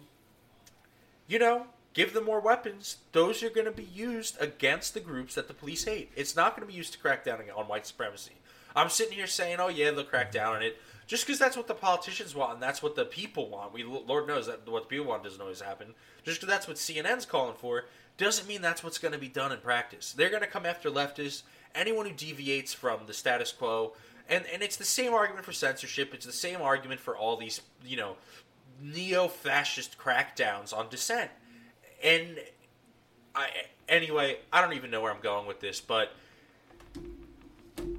you 1.28 1.38
know, 1.38 1.66
give 1.94 2.12
them 2.12 2.24
more 2.24 2.40
weapons. 2.40 2.96
Those 3.12 3.42
are 3.42 3.50
going 3.50 3.66
to 3.66 3.72
be 3.72 3.84
used 3.84 4.40
against 4.40 4.94
the 4.94 5.00
groups 5.00 5.34
that 5.34 5.48
the 5.48 5.54
police 5.54 5.84
hate. 5.84 6.10
It's 6.16 6.34
not 6.34 6.56
going 6.56 6.66
to 6.66 6.72
be 6.72 6.76
used 6.76 6.92
to 6.94 6.98
crack 6.98 7.24
down 7.24 7.40
on 7.54 7.68
white 7.68 7.86
supremacy. 7.86 8.32
I'm 8.74 8.88
sitting 8.88 9.14
here 9.14 9.26
saying, 9.26 9.58
"Oh 9.60 9.68
yeah, 9.68 9.90
they'll 9.90 10.04
crack 10.04 10.32
down 10.32 10.56
on 10.56 10.62
it," 10.62 10.80
just 11.11 11.27
because 11.27 11.40
that's 11.40 11.57
what 11.57 11.66
the 11.66 11.75
politicians 11.75 12.37
want 12.37 12.55
and 12.55 12.62
that's 12.62 12.85
what 12.85 12.94
the 12.94 13.05
people 13.05 13.49
want. 13.49 13.73
We, 13.73 13.83
Lord 13.83 14.29
knows 14.29 14.46
that 14.46 14.68
what 14.68 14.85
the 14.85 14.88
people 14.88 15.07
want 15.07 15.25
doesn't 15.25 15.40
always 15.40 15.61
happen. 15.61 15.88
Just 16.23 16.40
because 16.40 16.49
that's 16.49 16.68
what 16.68 16.77
CNN's 16.77 17.27
calling 17.27 17.57
for 17.57 17.87
doesn't 18.16 18.46
mean 18.46 18.62
that's 18.62 18.85
what's 18.85 18.99
going 18.99 19.11
to 19.11 19.18
be 19.18 19.27
done 19.27 19.51
in 19.51 19.59
practice. 19.59 20.12
They're 20.12 20.31
going 20.31 20.44
to 20.44 20.49
come 20.49 20.64
after 20.64 20.88
leftists, 20.88 21.42
anyone 21.75 22.07
who 22.07 22.12
deviates 22.12 22.73
from 22.73 23.01
the 23.09 23.12
status 23.12 23.51
quo, 23.51 23.94
and 24.29 24.44
and 24.53 24.62
it's 24.62 24.77
the 24.77 24.85
same 24.85 25.12
argument 25.12 25.44
for 25.44 25.51
censorship. 25.51 26.14
It's 26.14 26.27
the 26.27 26.33
same 26.33 26.62
argument 26.62 27.01
for 27.01 27.16
all 27.16 27.37
these, 27.37 27.61
you 27.85 27.96
know, 27.96 28.14
neo-fascist 28.81 29.99
crackdowns 29.99 30.73
on 30.73 30.90
dissent. 30.90 31.33
And 32.05 32.38
I 33.35 33.49
anyway, 33.88 34.38
I 34.53 34.61
don't 34.61 34.75
even 34.75 34.92
know 34.92 35.01
where 35.01 35.12
I'm 35.12 35.20
going 35.20 35.49
with 35.49 35.59
this, 35.59 35.81
but 35.81 36.12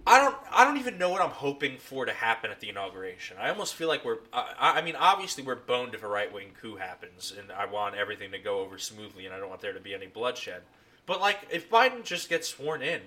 I 0.05 0.19
don't 0.19 0.35
I 0.51 0.65
don't 0.65 0.77
even 0.77 0.97
know 0.97 1.09
what 1.09 1.21
I'm 1.21 1.29
hoping 1.29 1.77
for 1.77 2.05
to 2.05 2.13
happen 2.13 2.51
at 2.51 2.59
the 2.59 2.69
inauguration. 2.69 3.37
I 3.39 3.49
almost 3.49 3.75
feel 3.75 3.87
like 3.87 4.03
we're 4.03 4.17
I, 4.33 4.79
I 4.79 4.81
mean 4.81 4.95
obviously 4.95 5.43
we're 5.43 5.55
boned 5.55 5.93
if 5.93 6.03
a 6.03 6.07
right 6.07 6.31
wing 6.31 6.51
coup 6.59 6.75
happens, 6.75 7.33
and 7.37 7.51
I 7.51 7.65
want 7.65 7.95
everything 7.95 8.31
to 8.31 8.39
go 8.39 8.59
over 8.59 8.77
smoothly, 8.77 9.25
and 9.25 9.33
I 9.33 9.39
don't 9.39 9.49
want 9.49 9.61
there 9.61 9.73
to 9.73 9.79
be 9.79 9.93
any 9.93 10.07
bloodshed. 10.07 10.63
But 11.05 11.21
like 11.21 11.39
if 11.51 11.69
Biden 11.69 12.03
just 12.03 12.29
gets 12.29 12.49
sworn 12.49 12.81
in, 12.81 13.01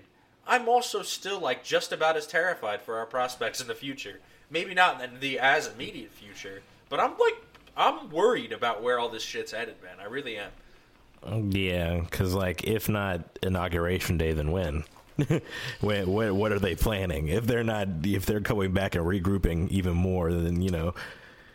I'm 0.46 0.68
also 0.68 1.02
still 1.02 1.40
like 1.40 1.64
just 1.64 1.92
about 1.92 2.16
as 2.16 2.26
terrified 2.26 2.82
for 2.82 2.96
our 2.98 3.06
prospects 3.06 3.60
in 3.60 3.66
the 3.66 3.74
future. 3.74 4.20
Maybe 4.50 4.74
not 4.74 5.02
in 5.02 5.20
the 5.20 5.38
as 5.38 5.66
immediate 5.66 6.12
future, 6.12 6.62
but 6.88 7.00
I'm 7.00 7.12
like 7.18 7.42
I'm 7.76 8.10
worried 8.10 8.52
about 8.52 8.82
where 8.82 8.98
all 8.98 9.08
this 9.08 9.22
shit's 9.22 9.52
headed, 9.52 9.76
man. 9.82 9.96
I 10.00 10.04
really 10.04 10.38
am. 10.38 11.50
Yeah, 11.50 12.00
because 12.00 12.34
like 12.34 12.64
if 12.64 12.88
not 12.88 13.38
inauguration 13.42 14.18
day, 14.18 14.32
then 14.32 14.52
when? 14.52 14.84
what, 15.80 16.06
what 16.34 16.52
are 16.52 16.58
they 16.58 16.74
planning? 16.74 17.28
If 17.28 17.46
they're 17.46 17.64
not, 17.64 17.88
if 18.04 18.26
they're 18.26 18.40
going 18.40 18.72
back 18.72 18.94
and 18.94 19.04
regrouping 19.04 19.68
even 19.70 19.94
more, 19.94 20.32
than 20.32 20.60
you 20.60 20.70
know, 20.70 20.94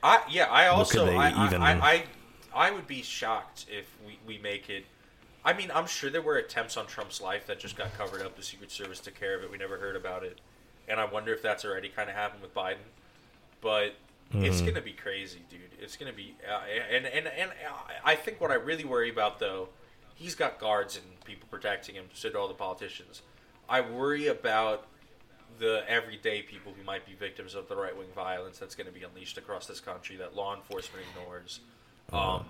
I 0.02 0.22
yeah. 0.30 0.46
I 0.46 0.68
also 0.68 1.08
I, 1.08 1.46
even- 1.46 1.62
I, 1.62 1.80
I 1.80 2.04
I 2.54 2.72
would 2.72 2.88
be 2.88 3.02
shocked 3.02 3.66
if 3.70 3.86
we, 4.06 4.18
we 4.26 4.38
make 4.42 4.70
it. 4.70 4.86
I 5.44 5.54
mean, 5.54 5.72
I'm 5.74 5.88
sure 5.88 6.10
there 6.10 6.22
were 6.22 6.38
attempts 6.38 6.78
on 6.78 6.86
Trump's 6.88 7.22
life 7.22 7.48
that 7.48 7.60
just 7.60 7.78
got 7.78 7.94
covered 7.98 8.22
up. 8.22 8.36
The 8.36 8.44
Secret 8.44 8.72
Service 8.72 9.00
took 9.00 9.20
care 9.20 9.36
of 9.38 9.44
it. 9.44 9.52
We 9.52 9.58
never 9.58 9.78
heard 9.78 9.96
about 9.96 10.24
it, 10.24 10.40
and 10.88 11.00
I 11.00 11.06
wonder 11.06 11.34
if 11.34 11.42
that's 11.42 11.66
already 11.66 11.90
kind 11.90 12.10
of 12.10 12.16
happened 12.16 12.42
with 12.42 12.54
Biden. 12.54 12.78
But 13.62 13.96
It's 14.32 14.62
gonna 14.62 14.82
be 14.82 14.94
crazy, 14.94 15.40
dude. 15.50 15.60
It's 15.82 15.98
gonna 15.98 16.14
be, 16.14 16.36
uh, 16.50 16.62
and 16.94 17.06
and 17.08 17.28
and 17.28 17.52
I 18.06 18.16
think 18.16 18.40
what 18.40 18.52
I 18.52 18.56
really 18.56 18.86
worry 18.86 19.10
about 19.10 19.40
though, 19.40 19.70
he's 20.16 20.36
got 20.36 20.60
guards 20.60 20.96
and 20.98 21.06
people 21.26 21.48
protecting 21.50 21.96
him. 21.96 22.06
So 22.14 22.30
do 22.30 22.38
all 22.38 22.48
the 22.48 22.54
politicians. 22.54 23.22
I 23.70 23.82
worry 23.82 24.28
about 24.28 24.88
the 25.60 25.84
everyday 25.88 26.42
people 26.42 26.74
who 26.76 26.84
might 26.84 27.06
be 27.06 27.14
victims 27.14 27.54
of 27.54 27.68
the 27.68 27.76
right 27.76 27.96
wing 27.96 28.08
violence 28.16 28.58
that's 28.58 28.76
going 28.76 28.88
to 28.88 28.94
be 28.94 29.04
unleashed 29.04 29.38
across 29.38 29.68
this 29.68 29.80
country 29.80 30.16
that 30.16 30.36
law 30.36 30.56
enforcement 30.56 31.06
ignores, 31.12 31.60
um, 32.12 32.46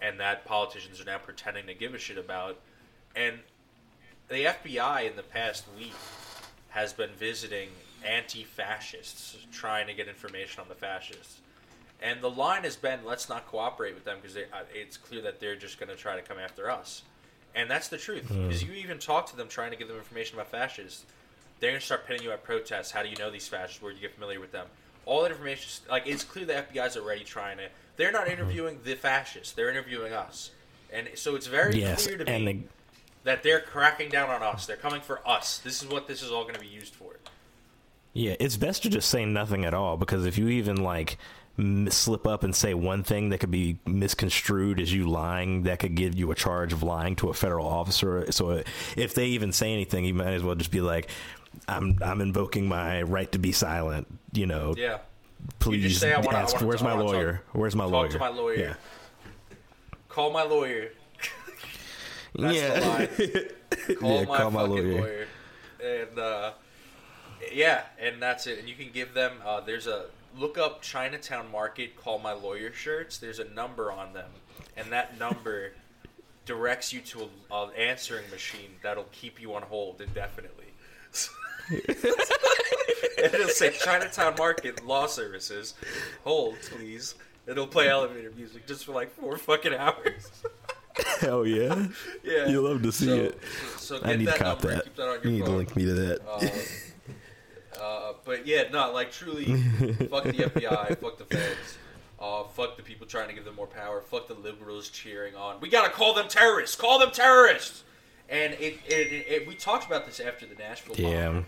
and 0.00 0.18
that 0.20 0.44
politicians 0.46 1.00
are 1.00 1.04
now 1.04 1.18
pretending 1.18 1.66
to 1.66 1.74
give 1.74 1.94
a 1.94 1.98
shit 1.98 2.16
about. 2.16 2.58
And 3.14 3.38
the 4.28 4.44
FBI 4.44 5.10
in 5.10 5.16
the 5.16 5.22
past 5.22 5.64
week 5.76 5.94
has 6.70 6.92
been 6.92 7.10
visiting 7.18 7.68
anti-fascists, 8.06 9.36
trying 9.52 9.86
to 9.88 9.94
get 9.94 10.08
information 10.08 10.60
on 10.60 10.68
the 10.68 10.74
fascists. 10.74 11.40
And 12.00 12.20
the 12.20 12.30
line 12.30 12.62
has 12.62 12.76
been, 12.76 13.00
let's 13.04 13.28
not 13.28 13.46
cooperate 13.48 13.94
with 13.94 14.04
them 14.04 14.18
because 14.22 14.36
it's 14.72 14.96
clear 14.96 15.20
that 15.22 15.40
they're 15.40 15.56
just 15.56 15.80
going 15.80 15.88
to 15.88 15.96
try 15.96 16.14
to 16.14 16.22
come 16.22 16.38
after 16.38 16.70
us. 16.70 17.02
And 17.54 17.70
that's 17.70 17.88
the 17.88 17.98
truth. 17.98 18.28
Because 18.28 18.62
you 18.62 18.72
even 18.72 18.98
talk 18.98 19.26
to 19.30 19.36
them 19.36 19.48
trying 19.48 19.70
to 19.72 19.76
give 19.76 19.88
them 19.88 19.96
information 19.96 20.36
about 20.36 20.50
fascists, 20.50 21.04
they're 21.60 21.70
going 21.70 21.80
to 21.80 21.84
start 21.86 22.06
pinning 22.06 22.22
you 22.22 22.30
at 22.30 22.44
protests. 22.44 22.90
How 22.92 23.02
do 23.02 23.08
you 23.08 23.16
know 23.16 23.30
these 23.30 23.48
fascists? 23.48 23.82
Where 23.82 23.90
do 23.92 23.96
you 23.96 24.02
get 24.02 24.14
familiar 24.14 24.38
with 24.40 24.52
them? 24.52 24.66
All 25.06 25.22
that 25.22 25.30
information, 25.30 25.84
like 25.90 26.06
it's 26.06 26.22
clear 26.22 26.44
the 26.44 26.52
FBI's 26.52 26.96
already 26.96 27.24
trying 27.24 27.56
to. 27.56 27.68
They're 27.96 28.12
not 28.12 28.28
interviewing 28.28 28.80
the 28.84 28.94
fascists. 28.94 29.52
They're 29.54 29.70
interviewing 29.70 30.12
us, 30.12 30.50
and 30.92 31.08
so 31.14 31.34
it's 31.34 31.46
very 31.46 31.80
Yes, 31.80 32.04
clear 32.06 32.18
to 32.18 32.24
me 32.26 32.44
the- 32.44 32.62
that 33.24 33.42
they're 33.42 33.60
cracking 33.60 34.10
down 34.10 34.28
on 34.30 34.42
us. 34.42 34.66
They're 34.66 34.76
coming 34.76 35.00
for 35.00 35.26
us. 35.26 35.58
This 35.58 35.82
is 35.82 35.88
what 35.88 36.06
this 36.08 36.22
is 36.22 36.30
all 36.30 36.42
going 36.42 36.54
to 36.54 36.60
be 36.60 36.66
used 36.66 36.94
for. 36.94 37.16
Yeah, 38.12 38.36
it's 38.38 38.56
best 38.56 38.82
to 38.84 38.90
just 38.90 39.08
say 39.08 39.24
nothing 39.24 39.64
at 39.64 39.72
all 39.74 39.96
because 39.96 40.26
if 40.26 40.36
you 40.38 40.48
even 40.48 40.76
like 40.76 41.16
slip 41.90 42.26
up 42.26 42.44
and 42.44 42.54
say 42.54 42.72
one 42.74 43.02
thing 43.02 43.30
that 43.30 43.38
could 43.38 43.50
be 43.50 43.78
misconstrued 43.86 44.78
as 44.80 44.92
you 44.92 45.08
lying, 45.08 45.64
that 45.64 45.80
could 45.80 45.94
give 45.96 46.14
you 46.14 46.30
a 46.30 46.34
charge 46.34 46.72
of 46.72 46.82
lying 46.82 47.16
to 47.16 47.30
a 47.30 47.34
federal 47.34 47.66
officer. 47.66 48.30
So 48.30 48.62
if 48.96 49.14
they 49.14 49.26
even 49.28 49.52
say 49.52 49.72
anything, 49.72 50.04
you 50.04 50.14
might 50.14 50.28
as 50.34 50.42
well 50.42 50.54
just 50.54 50.70
be 50.70 50.80
like, 50.80 51.10
"I'm 51.66 51.98
I'm 52.02 52.20
invoking 52.20 52.68
my 52.68 53.02
right 53.02 53.30
to 53.32 53.38
be 53.38 53.50
silent." 53.52 54.06
You 54.32 54.46
know, 54.46 54.74
Yeah. 54.76 54.98
please 55.58 55.82
just 55.82 56.00
say, 56.00 56.12
"I 56.14 56.20
wanna- 56.20 56.38
ask. 56.38 56.60
Where's 56.60 56.82
my 56.82 56.92
lawyer? 56.92 57.32
talk- 57.32 57.44
Where's 57.54 57.74
my 57.74 57.84
talk 57.84 57.92
lawyer? 57.92 58.08
to 58.10 58.18
my 58.18 58.28
lawyer." 58.28 58.56
Yeah. 58.56 58.74
Call 60.08 60.30
my 60.30 60.42
lawyer. 60.44 60.90
That's 62.34 62.56
yeah. 62.56 63.06
Call, 64.00 64.20
Yeah, 64.20 64.24
my, 64.26 64.36
call 64.38 64.50
my 64.50 64.62
lawyer. 64.62 65.00
lawyer. 65.00 65.26
And 65.82 66.18
uh, 66.18 66.52
yeah, 67.52 67.82
and 68.00 68.20
that's 68.20 68.46
it. 68.46 68.58
And 68.58 68.68
you 68.68 68.74
can 68.74 68.90
give 68.92 69.14
them. 69.14 69.32
Uh, 69.44 69.60
there's 69.60 69.86
a 69.86 70.06
look 70.38 70.56
up 70.58 70.82
Chinatown 70.82 71.50
Market. 71.50 71.96
Call 71.96 72.18
my 72.18 72.32
lawyer 72.32 72.72
shirts. 72.72 73.18
There's 73.18 73.38
a 73.38 73.44
number 73.50 73.90
on 73.92 74.12
them, 74.12 74.30
and 74.76 74.90
that 74.92 75.18
number 75.18 75.72
directs 76.46 76.92
you 76.92 77.00
to 77.00 77.28
a- 77.50 77.54
an 77.64 77.70
answering 77.76 78.28
machine 78.30 78.76
that'll 78.82 79.08
keep 79.12 79.40
you 79.40 79.54
on 79.54 79.62
hold 79.62 80.00
indefinitely. 80.00 80.64
it'll 83.18 83.48
say 83.48 83.70
Chinatown 83.72 84.34
Market 84.38 84.84
Law 84.86 85.06
Services. 85.06 85.74
Hold, 86.24 86.56
please. 86.70 87.14
It'll 87.46 87.66
play 87.66 87.88
elevator 87.88 88.30
music 88.36 88.66
just 88.66 88.84
for 88.84 88.92
like 88.92 89.10
four 89.10 89.36
fucking 89.38 89.74
hours. 89.74 90.30
Hell 91.20 91.46
yeah. 91.46 91.86
Yeah, 92.24 92.46
You 92.48 92.60
love 92.60 92.82
to 92.82 92.92
see 92.92 93.06
so, 93.06 93.14
it. 93.16 93.38
So 93.78 93.96
I 94.02 94.08
get 94.08 94.18
need 94.18 94.24
to 94.26 94.30
that 94.32 94.38
cop 94.40 94.62
number. 94.64 94.74
that. 94.76 94.84
Keep 94.84 94.96
that 94.96 95.08
on 95.08 95.18
You 95.22 95.30
your 95.30 95.32
need 95.32 95.44
to 95.44 95.50
link 95.52 95.76
me 95.76 95.84
to 95.86 95.92
that. 95.94 96.20
Uh, 96.26 96.48
but 98.24 98.46
yeah, 98.46 98.64
no, 98.72 98.92
like 98.92 99.12
truly, 99.12 99.44
fuck 100.10 100.24
the 100.24 100.32
FBI, 100.32 100.98
fuck 100.98 101.18
the 101.18 101.24
feds, 101.24 101.78
uh, 102.20 102.44
fuck 102.44 102.76
the 102.76 102.82
people 102.82 103.06
trying 103.06 103.28
to 103.28 103.34
give 103.34 103.44
them 103.44 103.56
more 103.56 103.66
power, 103.66 104.00
fuck 104.00 104.28
the 104.28 104.34
liberals 104.34 104.88
cheering 104.88 105.34
on. 105.34 105.60
We 105.60 105.68
gotta 105.68 105.90
call 105.90 106.14
them 106.14 106.28
terrorists. 106.28 106.76
Call 106.76 106.98
them 106.98 107.10
terrorists. 107.10 107.84
And 108.28 108.54
it, 108.54 108.78
it, 108.86 109.12
it, 109.12 109.26
it 109.28 109.48
we 109.48 109.54
talked 109.54 109.86
about 109.86 110.04
this 110.04 110.20
after 110.20 110.46
the 110.46 110.54
Nashville 110.54 110.96
bomber, 110.96 111.08
yeah. 111.08 111.42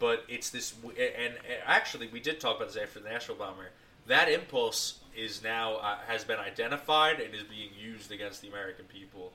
but 0.00 0.24
it's 0.28 0.50
this, 0.50 0.74
and, 0.82 0.96
and 1.24 1.34
actually 1.64 2.08
we 2.08 2.18
did 2.18 2.40
talk 2.40 2.56
about 2.56 2.68
this 2.68 2.82
after 2.82 2.98
the 2.98 3.08
Nashville 3.08 3.36
bomber. 3.36 3.70
That 4.06 4.28
impulse 4.28 5.00
is 5.16 5.42
now 5.42 5.76
uh, 5.76 5.98
has 6.06 6.24
been 6.24 6.38
identified 6.38 7.20
and 7.20 7.34
is 7.34 7.44
being 7.44 7.70
used 7.78 8.10
against 8.10 8.42
the 8.42 8.48
American 8.48 8.86
people 8.86 9.32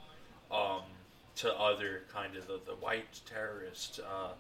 um, 0.52 0.82
to 1.38 1.54
other 1.54 2.04
kind 2.12 2.36
of 2.36 2.48
the, 2.48 2.60
the 2.66 2.74
white 2.74 3.22
terrorists. 3.26 4.00
Uh, 4.00 4.32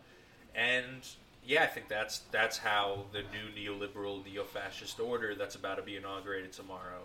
and 0.55 1.07
yeah, 1.45 1.63
I 1.63 1.67
think 1.67 1.87
that's 1.87 2.19
that's 2.31 2.57
how 2.57 3.05
the 3.11 3.21
new 3.21 3.49
neoliberal 3.55 4.23
neo-fascist 4.25 4.99
order 4.99 5.35
that's 5.35 5.55
about 5.55 5.77
to 5.77 5.83
be 5.83 5.95
inaugurated 5.95 6.51
tomorrow 6.51 7.03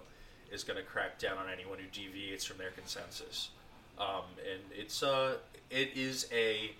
is 0.52 0.62
going 0.62 0.78
to 0.78 0.84
crack 0.84 1.18
down 1.18 1.38
on 1.38 1.46
anyone 1.52 1.78
who 1.78 1.86
deviates 1.86 2.44
from 2.44 2.58
their 2.58 2.70
consensus. 2.70 3.50
Um, 3.98 4.24
and 4.38 4.60
it's 4.72 5.02
uh, 5.02 5.36
it 5.70 5.90
is 5.96 6.28
a 6.32 6.72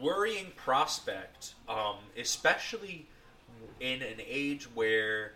worrying 0.00 0.52
prospect, 0.56 1.54
um, 1.68 1.96
especially 2.16 3.06
in 3.80 4.02
an 4.02 4.20
age 4.26 4.64
where 4.74 5.32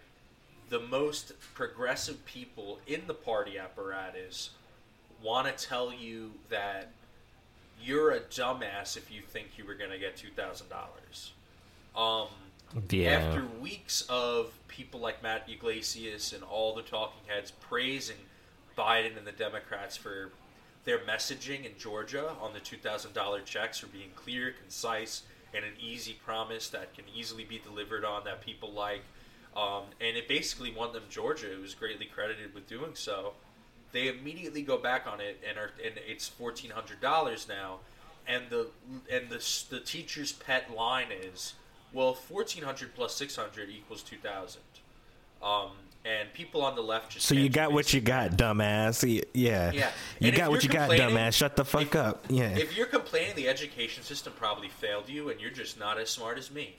the 0.68 0.80
most 0.80 1.32
progressive 1.54 2.24
people 2.24 2.78
in 2.86 3.02
the 3.06 3.14
party 3.14 3.58
apparatus 3.58 4.50
want 5.22 5.46
to 5.46 5.66
tell 5.66 5.92
you 5.92 6.32
that 6.48 6.90
you're 7.82 8.12
a 8.12 8.20
dumbass 8.20 8.96
if 8.96 9.10
you 9.10 9.22
think 9.22 9.58
you 9.58 9.64
were 9.66 9.74
going 9.74 9.90
to 9.90 9.98
get 9.98 10.16
two 10.16 10.30
thousand 10.30 10.68
dollars. 10.68 11.32
Um, 11.94 12.28
Yeah. 12.90 13.10
After 13.12 13.44
weeks 13.60 14.04
of 14.08 14.52
people 14.68 15.00
like 15.00 15.22
Matt 15.22 15.48
Yglesias 15.48 16.32
and 16.32 16.42
all 16.42 16.74
the 16.74 16.82
talking 16.82 17.20
heads 17.26 17.52
praising 17.52 18.16
Biden 18.76 19.16
and 19.16 19.26
the 19.26 19.32
Democrats 19.32 19.96
for 19.96 20.30
their 20.84 20.98
messaging 20.98 21.64
in 21.64 21.72
Georgia 21.78 22.34
on 22.40 22.52
the 22.52 22.60
two 22.60 22.76
thousand 22.76 23.12
dollar 23.14 23.40
checks 23.40 23.78
for 23.78 23.86
being 23.86 24.10
clear, 24.14 24.52
concise, 24.52 25.22
and 25.54 25.64
an 25.64 25.72
easy 25.80 26.12
promise 26.24 26.68
that 26.70 26.94
can 26.94 27.04
easily 27.14 27.44
be 27.44 27.58
delivered 27.58 28.04
on 28.04 28.24
that 28.24 28.40
people 28.44 28.72
like, 28.72 29.02
um, 29.56 29.84
and 30.00 30.16
it 30.16 30.28
basically 30.28 30.72
won 30.72 30.92
them 30.92 31.04
Georgia. 31.08 31.50
It 31.52 31.60
was 31.62 31.74
greatly 31.74 32.06
credited 32.06 32.54
with 32.54 32.68
doing 32.68 32.94
so 32.94 33.32
they 33.92 34.08
immediately 34.08 34.62
go 34.62 34.76
back 34.78 35.06
on 35.06 35.20
it 35.20 35.42
and 35.48 35.58
are 35.58 35.70
and 35.84 35.94
it's 36.06 36.28
fourteen 36.28 36.70
hundred 36.70 37.00
dollars 37.00 37.46
now, 37.48 37.78
and 38.26 38.44
the 38.50 38.68
and 39.10 39.28
the 39.28 39.42
the 39.70 39.80
teacher's 39.80 40.32
pet 40.32 40.74
line 40.74 41.08
is, 41.12 41.54
well, 41.92 42.14
fourteen 42.14 42.62
hundred 42.64 42.94
plus 42.94 43.14
six 43.14 43.36
hundred 43.36 43.70
equals 43.70 44.02
two 44.02 44.16
thousand, 44.16 44.62
um, 45.42 45.70
and 46.04 46.32
people 46.32 46.62
on 46.62 46.74
the 46.76 46.82
left 46.82 47.10
just 47.12 47.26
So 47.26 47.34
you 47.34 47.48
got 47.48 47.72
what 47.72 47.92
you 47.92 48.00
got, 48.00 48.32
dumbass. 48.32 49.02
Yeah. 49.34 49.72
Yeah. 49.72 49.90
You 50.20 50.28
And 50.28 50.36
got 50.36 50.50
what 50.50 50.62
you 50.62 50.68
got, 50.68 50.90
dumbass. 50.90 51.34
Shut 51.34 51.56
the 51.56 51.64
fuck 51.64 51.82
if- 51.82 51.96
up. 51.96 52.24
Yeah. 52.28 52.50
If 52.56 52.76
you're 52.76 52.86
complaining 52.86 53.34
the 53.34 53.48
education 53.48 54.02
system 54.04 54.32
probably 54.36 54.68
failed 54.68 55.08
you 55.08 55.30
and 55.30 55.40
you're 55.40 55.50
just 55.50 55.78
not 55.80 55.98
as 55.98 56.08
smart 56.10 56.38
as 56.38 56.50
me, 56.50 56.76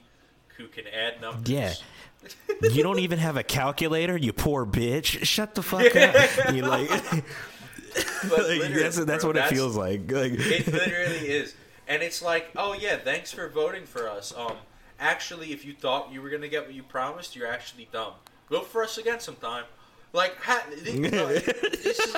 who 0.57 0.67
can 0.67 0.85
add 0.87 1.21
numbers. 1.21 1.49
Yeah. 1.49 1.73
you 2.61 2.83
don't 2.83 2.99
even 2.99 3.19
have 3.19 3.37
a 3.37 3.43
calculator, 3.43 4.17
you 4.17 4.33
poor 4.33 4.65
bitch. 4.65 5.23
Shut 5.25 5.55
the 5.55 5.63
fuck 5.63 5.95
up. 5.95 6.15
You 6.53 6.63
like, 6.63 6.89
like, 6.89 8.73
that's 8.73 8.97
that's 9.05 9.23
bro, 9.23 9.29
what 9.29 9.37
it 9.37 9.47
feels 9.47 9.75
like. 9.75 10.11
Like 10.11 10.33
It 10.33 10.67
literally 10.67 11.29
is. 11.29 11.55
And 11.87 12.03
it's 12.03 12.21
like, 12.21 12.49
oh 12.55 12.73
yeah, 12.73 12.97
thanks 12.97 13.31
for 13.31 13.47
voting 13.47 13.85
for 13.85 14.09
us. 14.09 14.33
Um, 14.35 14.57
actually, 14.99 15.51
if 15.51 15.65
you 15.65 15.73
thought 15.73 16.11
you 16.11 16.21
were 16.21 16.29
gonna 16.29 16.47
get 16.47 16.65
what 16.65 16.73
you 16.73 16.83
promised, 16.83 17.35
you're 17.35 17.47
actually 17.47 17.87
dumb. 17.91 18.13
Vote 18.49 18.67
for 18.67 18.83
us 18.83 18.97
again 18.97 19.19
sometime. 19.19 19.63
Like, 20.13 20.35
ha- 20.37 20.65
this 20.69 21.99
is, 21.99 22.15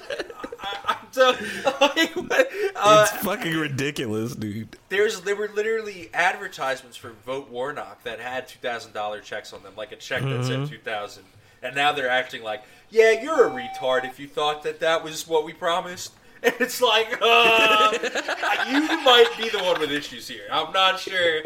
I, 0.62 0.95
I'm 1.02 1.08
done. 1.12 2.30
Like, 2.30 2.52
uh, 2.76 3.08
it's 3.10 3.24
fucking 3.24 3.56
ridiculous, 3.56 4.36
dude. 4.36 4.78
there's 4.89 5.22
there 5.22 5.36
were 5.36 5.50
literally 5.54 6.10
advertisements 6.13 6.98
for 6.98 7.12
Vote 7.26 7.50
Warnock 7.50 8.04
that 8.04 8.19
had 8.19 8.48
two 8.48 8.60
thousand 8.60 8.93
dollar 8.93 9.22
checks 9.22 9.54
on 9.54 9.63
them, 9.63 9.74
like 9.78 9.91
a 9.91 9.95
check 9.95 10.22
that 10.24 10.43
said 10.45 10.67
two 10.67 10.80
thousand, 10.80 11.24
and 11.63 11.76
now 11.76 11.91
they're 11.91 12.10
acting 12.10 12.43
like, 12.43 12.63
yeah, 12.89 13.12
you're 13.22 13.48
a 13.48 13.50
retard 13.50 14.06
if 14.06 14.19
you 14.19 14.28
thought 14.28 14.63
that 14.63 14.80
that 14.82 15.04
was 15.04 15.28
what 15.28 15.45
we 15.45 15.54
promised. 15.54 16.13
And 16.41 16.54
it's 16.62 16.82
like, 16.82 17.19
uh, 17.22 17.91
you 18.72 18.80
might 19.04 19.30
be 19.38 19.50
the 19.50 19.62
one 19.62 19.78
with 19.78 19.91
issues 19.91 20.26
here. 20.26 20.45
I'm 20.50 20.72
not 20.72 20.98
sure. 20.98 21.39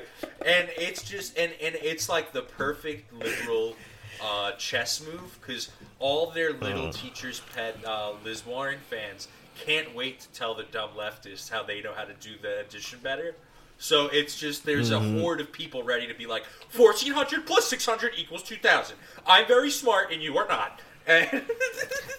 And 0.45 0.69
it's 0.77 1.01
just, 1.01 1.35
and, 1.35 1.51
and 1.59 1.73
it's 1.81 2.09
like 2.09 2.31
the 2.31 2.43
perfect 2.43 3.11
liberal 3.11 3.75
uh, 4.23 4.51
chess 4.53 5.03
move 5.05 5.37
because 5.41 5.69
all 5.99 6.31
their 6.31 6.53
little 6.53 6.91
teacher's 6.91 7.41
pet 7.53 7.77
uh, 7.85 8.13
Liz 8.23 8.45
Warren 8.45 8.79
fans 8.89 9.27
can't 9.65 9.93
wait 9.93 10.21
to 10.21 10.27
tell 10.29 10.55
the 10.55 10.63
dumb 10.63 10.91
leftists 10.97 11.49
how 11.49 11.63
they 11.63 11.81
know 11.81 11.93
how 11.93 12.05
to 12.05 12.13
do 12.15 12.31
the 12.41 12.61
addition 12.61 12.99
better. 13.03 13.35
So 13.77 14.07
it's 14.07 14.39
just 14.39 14.65
there's 14.65 14.91
a 14.91 14.99
horde 14.99 15.41
of 15.41 15.51
people 15.51 15.83
ready 15.83 16.07
to 16.07 16.13
be 16.13 16.25
like 16.25 16.45
1400 16.75 17.45
plus 17.45 17.67
600 17.67 18.13
equals 18.17 18.43
2000. 18.43 18.95
I'm 19.27 19.45
very 19.45 19.69
smart 19.69 20.11
and 20.11 20.21
you 20.21 20.37
are 20.37 20.47
not. 20.47 20.79
And 21.05 21.43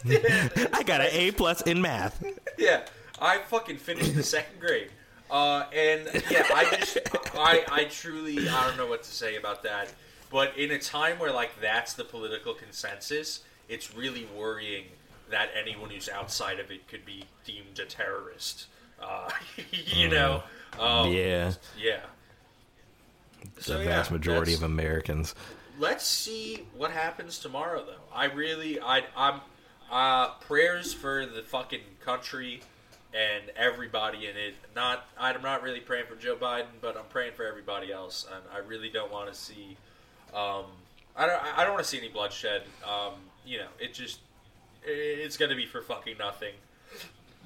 I 0.75 0.83
got 0.85 1.01
an 1.01 1.09
A 1.11 1.31
plus 1.31 1.63
in 1.63 1.81
math. 1.81 2.23
yeah, 2.59 2.83
I 3.19 3.39
fucking 3.39 3.79
finished 3.79 4.15
the 4.15 4.23
second 4.23 4.61
grade. 4.61 4.91
Uh, 5.31 5.65
and 5.75 6.03
yeah, 6.31 6.47
I 6.55 6.77
just, 6.77 6.99
I, 7.35 7.65
I 7.73 7.85
truly, 7.85 8.47
I 8.47 8.69
don't 8.69 8.77
know 8.77 8.87
what 8.87 9.03
to 9.03 9.11
say 9.11 9.37
about 9.37 9.63
that. 9.63 9.91
But 10.35 10.59
in 10.59 10.73
a 10.73 10.81
time 10.81 11.21
where 11.21 11.33
like 11.33 11.61
that's 11.61 11.93
the 11.93 12.03
political 12.03 12.55
consensus, 12.55 13.45
it's 13.69 13.95
really 13.95 14.27
worrying 14.37 14.87
that 15.31 15.51
anyone 15.57 15.91
who's 15.91 16.09
outside 16.09 16.59
of 16.59 16.73
it 16.73 16.89
could 16.89 17.05
be 17.07 17.23
deemed 17.45 17.79
a 17.79 17.85
terrorist. 17.85 18.67
Uh, 19.01 19.31
you 19.71 20.09
know? 20.09 20.43
Um, 20.81 21.13
yeah, 21.13 21.53
Yeah. 21.81 22.01
the 23.55 23.63
So, 23.63 23.79
yeah, 23.79 23.85
vast 23.85 24.11
majority 24.11 24.55
of 24.55 24.65
Americans. 24.65 25.37
let's 25.79 26.05
see 26.05 26.67
what 26.77 26.91
happens 26.91 27.39
tomorrow 27.39 27.85
though 27.85 28.03
i 28.13 28.25
really 28.27 28.81
i 28.81 29.03
i'm 29.17 29.41
uh 29.91 30.31
prayers 30.35 30.93
for 30.95 31.27
the 31.27 31.43
fucking 31.43 31.81
country 32.05 32.61
and 33.13 33.51
everybody 33.57 34.27
in 34.29 34.37
it 34.37 34.55
not 34.75 35.07
i'm 35.19 35.43
not 35.43 35.63
really 35.63 35.81
praying 35.81 36.07
for 36.07 36.15
joe 36.15 36.37
biden 36.37 36.67
but 36.81 36.97
i'm 36.97 37.05
praying 37.09 37.33
for 37.35 37.45
everybody 37.45 37.93
else 37.93 38.25
and 38.33 38.43
i 38.55 38.59
really 38.59 38.89
don't 38.89 39.11
want 39.11 39.29
to 39.29 39.35
see 39.35 39.77
um 40.35 40.65
i 41.17 41.27
don't 41.27 41.43
i 41.57 41.63
don't 41.65 41.73
want 41.75 41.85
to 41.85 41.89
see 41.89 41.99
any 41.99 42.09
bloodshed 42.09 42.63
um 42.85 43.13
you 43.47 43.59
know 43.59 43.69
it 43.79 43.95
just 43.95 44.21
it's 44.85 45.37
gonna 45.37 45.55
be 45.57 45.67
for 45.67 45.81
fucking 45.83 46.19
nothing 46.19 46.55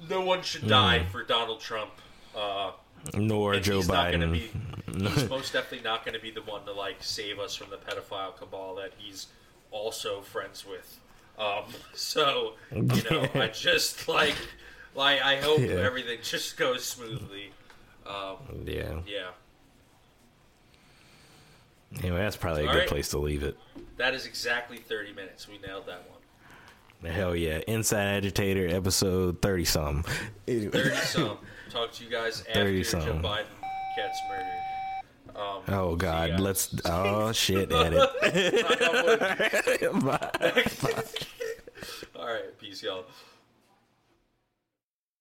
no 0.09 0.21
one 0.21 0.41
should 0.41 0.67
die 0.67 1.05
for 1.11 1.23
donald 1.23 1.59
trump 1.59 1.91
uh 2.35 2.71
Nor 3.15 3.59
Joe 3.61 3.79
Biden. 3.79 4.33
be 4.33 4.51
he's 5.07 5.29
most 5.29 5.53
definitely 5.53 5.85
not 5.87 6.03
gonna 6.05 6.19
be 6.19 6.31
the 6.31 6.41
one 6.41 6.65
to 6.65 6.73
like 6.73 6.97
save 7.01 7.39
us 7.39 7.55
from 7.55 7.69
the 7.69 7.77
pedophile 7.77 8.35
cabal 8.35 8.75
that 8.75 8.91
he's 8.97 9.27
also 9.71 10.19
friends 10.19 10.65
with. 10.67 10.99
Um, 11.37 11.63
so 11.93 12.55
you 12.73 12.81
know, 13.09 13.25
I 13.35 13.47
just 13.53 14.09
like 14.09 14.35
like 14.95 15.21
I 15.21 15.37
hope 15.37 15.59
Yeah. 15.61 15.75
everything 15.75 16.19
just 16.23 16.57
goes 16.57 16.83
smoothly. 16.83 17.51
Um, 18.05 18.35
yeah. 18.65 18.99
yeah, 19.07 19.29
Anyway, 21.97 22.17
that's 22.19 22.37
probably 22.37 22.63
a 22.63 22.67
All 22.67 22.73
good 22.73 22.79
right. 22.79 22.87
place 22.87 23.09
to 23.09 23.17
leave 23.17 23.41
it. 23.43 23.57
that 23.97 24.13
is 24.13 24.25
exactly 24.25 24.77
thirty 24.77 25.11
minutes. 25.13 25.47
We 25.47 25.57
nailed 25.65 25.87
that 25.87 26.05
one. 27.01 27.11
Hell 27.11 27.35
yeah. 27.35 27.59
Inside 27.67 28.03
Agitator 28.17 28.67
episode 28.67 29.41
30 29.41 29.65
something. 29.65 30.13
Thirty 30.45 30.95
some. 30.97 31.37
Talk 31.69 31.91
to 31.93 32.03
you 32.03 32.09
guys 32.09 32.41
after 32.41 32.53
30 32.65 32.83
Joe. 32.83 32.97
Biden 33.23 33.45
gets 33.95 34.19
murdered. 34.29 34.45
Um, 35.35 35.61
Oh 35.69 35.95
God, 35.95 36.39
let's. 36.41 36.75
Oh 36.85 37.31
shit, 37.33 37.71
edit. 37.71 38.09
All 42.15 42.25
right, 42.27 42.57
peace, 42.59 42.83
y'all. 42.83 43.05